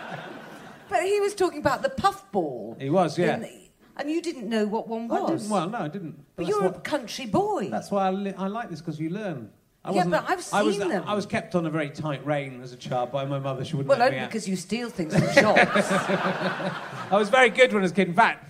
[0.89, 2.77] But he was talking about the puffball.
[2.79, 3.39] He was, yeah.
[3.39, 3.49] the-
[3.97, 5.41] and you didn't know what one I was.
[5.41, 6.15] didn't, well, no, I didn't.
[6.37, 7.67] but that's you're what- a country boy.
[7.69, 9.49] That's why I, li- I like this because you learn.
[9.83, 11.03] I Yeah, wasn't- but I've I was, seen them.
[11.05, 13.65] I was kept on a very tight rein as a child by my mother.
[13.65, 14.29] She wouldn't well, let only me out.
[14.29, 15.59] because you steal things from shops.
[15.91, 18.07] I was very good when I was a kid.
[18.07, 18.45] In fact,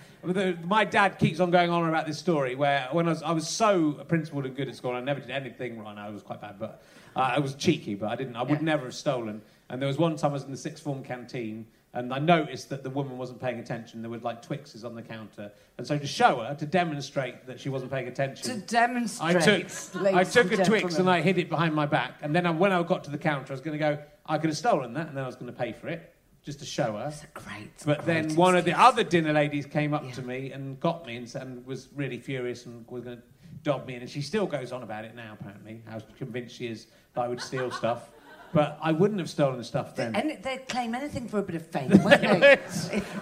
[0.64, 3.48] my dad keeps on going on about this story where when I was, I was
[3.48, 5.98] so principled and good at school, I never did anything wrong.
[5.98, 6.82] I was quite bad, but
[7.16, 8.36] uh, I was cheeky, but I didn't.
[8.36, 9.42] I would never have stolen.
[9.70, 11.66] And there was one time I was in the sixth form canteen.
[11.94, 14.02] And I noticed that the woman wasn't paying attention.
[14.02, 17.58] There were like Twixes on the counter, and so to show her, to demonstrate that
[17.58, 19.36] she wasn't paying attention, to demonstrate.
[19.36, 22.12] I took, I took a Twix and I hid it behind my back.
[22.20, 24.36] And then I, when I got to the counter, I was going to go, I
[24.36, 26.14] could have stolen that, and then I was going to pay for it,
[26.48, 27.10] just to show her.
[27.10, 27.70] That's great.
[27.84, 31.04] But then great one of the other dinner ladies came up to me and got
[31.04, 33.22] me and, and was really furious and was going to
[33.62, 34.00] dob me in.
[34.00, 37.28] And she still goes on about it now, apparently, how convinced she is that I
[37.28, 38.10] would steal stuff.
[38.50, 40.16] But I wouldn't have stolen the stuff then.
[40.16, 42.58] And they'd claim anything for a bit of fame, wouldn't they?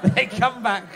[0.15, 0.87] they come back.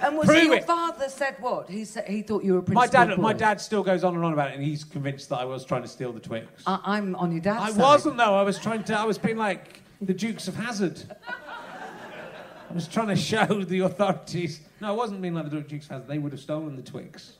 [0.00, 0.64] and was Prove your it.
[0.64, 1.68] father said what?
[1.68, 4.14] He said he thought you were a My principal dad, my dad still goes on
[4.14, 6.62] and on about it, and he's convinced that I was trying to steal the Twix.
[6.64, 7.80] I, I'm on your dad's I side.
[7.80, 8.36] wasn't though.
[8.36, 8.96] I was trying to.
[8.96, 11.00] I was being like the Dukes of Hazzard.
[11.28, 14.60] I was trying to show the authorities.
[14.80, 16.08] No, I wasn't being like the Dukes of Hazzard.
[16.08, 17.34] They would have stolen the Twix,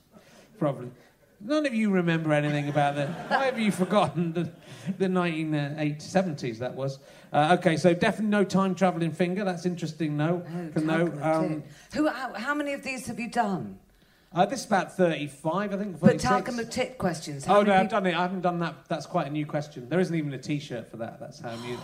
[0.58, 0.90] probably.
[1.44, 3.08] None of you remember anything about that.
[3.30, 4.48] Why have you forgotten the,
[4.98, 6.58] the 1970s?
[6.58, 7.00] That was
[7.32, 7.76] uh, okay.
[7.76, 9.42] So definitely no time traveling finger.
[9.42, 10.16] That's interesting.
[10.16, 10.44] No,
[10.76, 11.08] know.
[11.08, 11.62] Talcum Um.
[11.94, 12.08] Who?
[12.08, 13.78] How, how many of these have you done?
[14.34, 15.92] uh, this is about 35, I think.
[16.00, 16.22] But 36.
[16.22, 17.44] talcum of tit questions.
[17.44, 18.14] How Oh no, I've people- done it.
[18.16, 18.76] I haven't done that.
[18.88, 19.88] That's quite a new question.
[19.88, 21.18] There isn't even a T-shirt for that.
[21.18, 21.76] That's how new.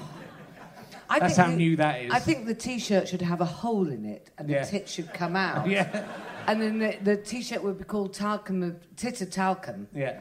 [1.11, 2.11] I That's think how the- new that is.
[2.13, 4.65] I think the T-shirt should have a hole in it, and Yeah.
[4.65, 5.67] the tit should come out.
[5.77, 6.07] Yeah.
[6.47, 9.87] And then the, the T-shirt would be called talcum of tit of talcum.
[9.95, 10.21] Yeah.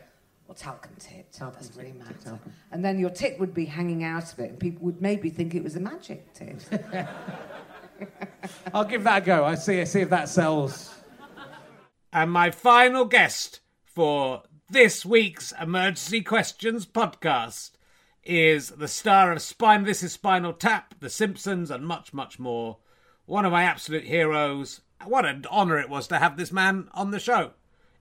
[0.49, 1.25] Or talcum tit.
[1.37, 2.39] Doesn't really matter.
[2.71, 5.55] And then your tit would be hanging out of it, and people would maybe think
[5.55, 6.65] it was a magic tit.
[8.73, 9.43] I'll give that a go.
[9.45, 9.81] I see.
[9.81, 10.93] I See if that sells.
[12.13, 17.71] And my final guest for this week's Emergency Questions podcast
[18.27, 19.83] is the star of Spine.
[19.83, 22.77] This is Spinal Tap, The Simpsons, and much, much more.
[23.25, 24.81] One of my absolute heroes.
[25.05, 27.51] What an honour it was to have this man on the show.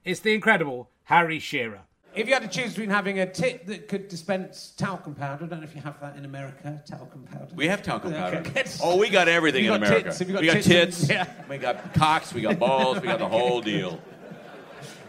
[0.03, 1.81] It's the incredible Harry Shearer.
[2.15, 5.47] If you had to choose between having a tit that could dispense talcum powder, I
[5.47, 6.81] don't know if you have that in America.
[6.89, 7.47] Talcum powder.
[7.53, 8.37] We have talcum powder.
[8.37, 8.63] Okay.
[8.81, 10.09] Oh, we got everything You in got America.
[10.09, 10.19] tits?
[10.19, 10.67] Have you got we got tits
[11.01, 11.09] tits.
[11.09, 11.27] yeah.
[11.47, 12.33] We got cocks.
[12.33, 12.99] We got balls.
[13.01, 14.01] we got the whole deal.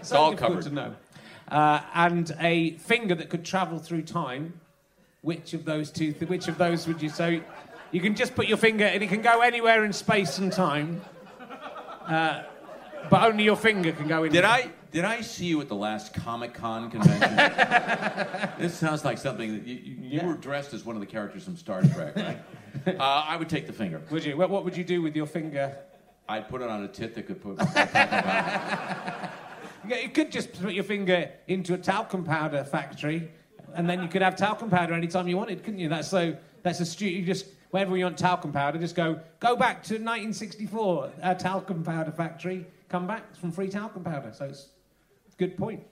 [0.01, 0.65] It's all difficult covered.
[0.69, 0.95] to know.
[1.49, 4.61] Uh, and a finger that could travel through time.
[5.29, 6.15] Which of those two?
[6.15, 7.43] Th- which of those would you say?
[7.91, 11.03] You can just put your finger, and it can go anywhere in space and time.
[12.07, 12.45] Uh,
[13.11, 14.33] but only your finger can go in.
[14.33, 17.37] Did I did I see you at the last Comic Con convention?
[18.59, 21.45] this sounds like something that you, you, you were dressed as one of the characters
[21.45, 22.39] from Star Trek, right?
[22.99, 24.01] uh, I would take the finger.
[24.11, 24.35] Would you?
[24.35, 25.77] What, what would you do with your finger?
[26.27, 27.59] I'd put it on a tit that could put.
[29.89, 33.31] Yeah, you could just put your finger into a talcum powder factory,
[33.75, 35.89] and then you could have talcum powder anytime you wanted, couldn't you?
[35.89, 36.37] That's so.
[36.63, 39.95] That's a stu- You just whenever you want talcum powder, just go go back to
[39.95, 42.67] 1964, a uh, talcum powder factory.
[42.89, 44.33] Come back it's from free talcum powder.
[44.33, 44.69] So it's
[45.33, 45.83] a good point.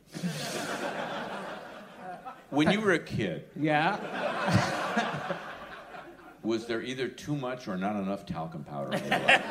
[2.50, 5.36] when you were a kid, Yeah.
[6.46, 8.96] was there either too much or not enough talcum powder?
[8.96, 9.42] in your life?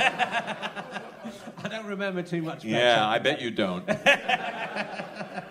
[1.63, 2.63] I don't remember too much.
[2.63, 3.89] About yeah, I bet you don't.
[3.89, 5.43] I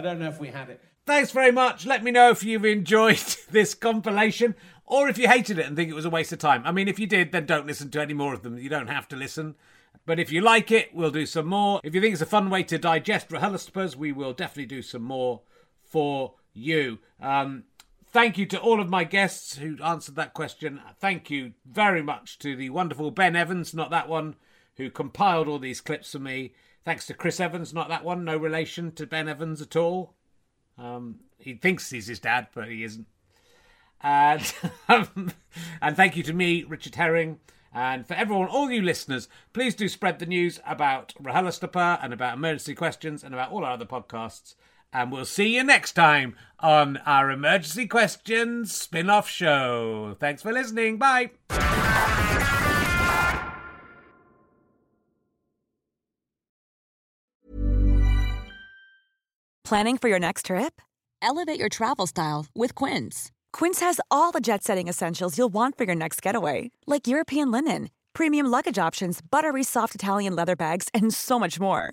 [0.00, 0.80] don't know if we had it.
[1.06, 1.86] Thanks very much.
[1.86, 3.16] Let me know if you've enjoyed
[3.50, 6.62] this compilation or if you hated it and think it was a waste of time.
[6.64, 8.58] I mean, if you did, then don't listen to any more of them.
[8.58, 9.56] You don't have to listen.
[10.06, 11.80] But if you like it, we'll do some more.
[11.84, 15.02] If you think it's a fun way to digest RHLSTPs, we will definitely do some
[15.02, 15.42] more
[15.82, 16.98] for you.
[17.20, 17.64] Um,
[18.18, 20.80] thank you to all of my guests who answered that question.
[20.98, 24.34] Thank you very much to the wonderful Ben Evans, not that one,
[24.76, 26.52] who compiled all these clips for me.
[26.84, 30.14] Thanks to Chris Evans, not that one, no relation to Ben Evans at all.
[30.76, 33.06] Um, he thinks he's his dad, but he isn't.
[34.00, 34.52] And,
[34.88, 35.30] um,
[35.80, 37.38] and thank you to me, Richard Herring.
[37.72, 42.34] And for everyone, all you listeners, please do spread the news about RHLSTP and about
[42.34, 44.56] emergency questions and about all our other podcasts.
[44.92, 50.16] And we'll see you next time on our Emergency Questions spin off show.
[50.18, 50.96] Thanks for listening.
[50.96, 51.30] Bye.
[59.64, 60.80] Planning for your next trip?
[61.20, 63.30] Elevate your travel style with Quince.
[63.52, 67.50] Quince has all the jet setting essentials you'll want for your next getaway, like European
[67.50, 71.92] linen, premium luggage options, buttery soft Italian leather bags, and so much more.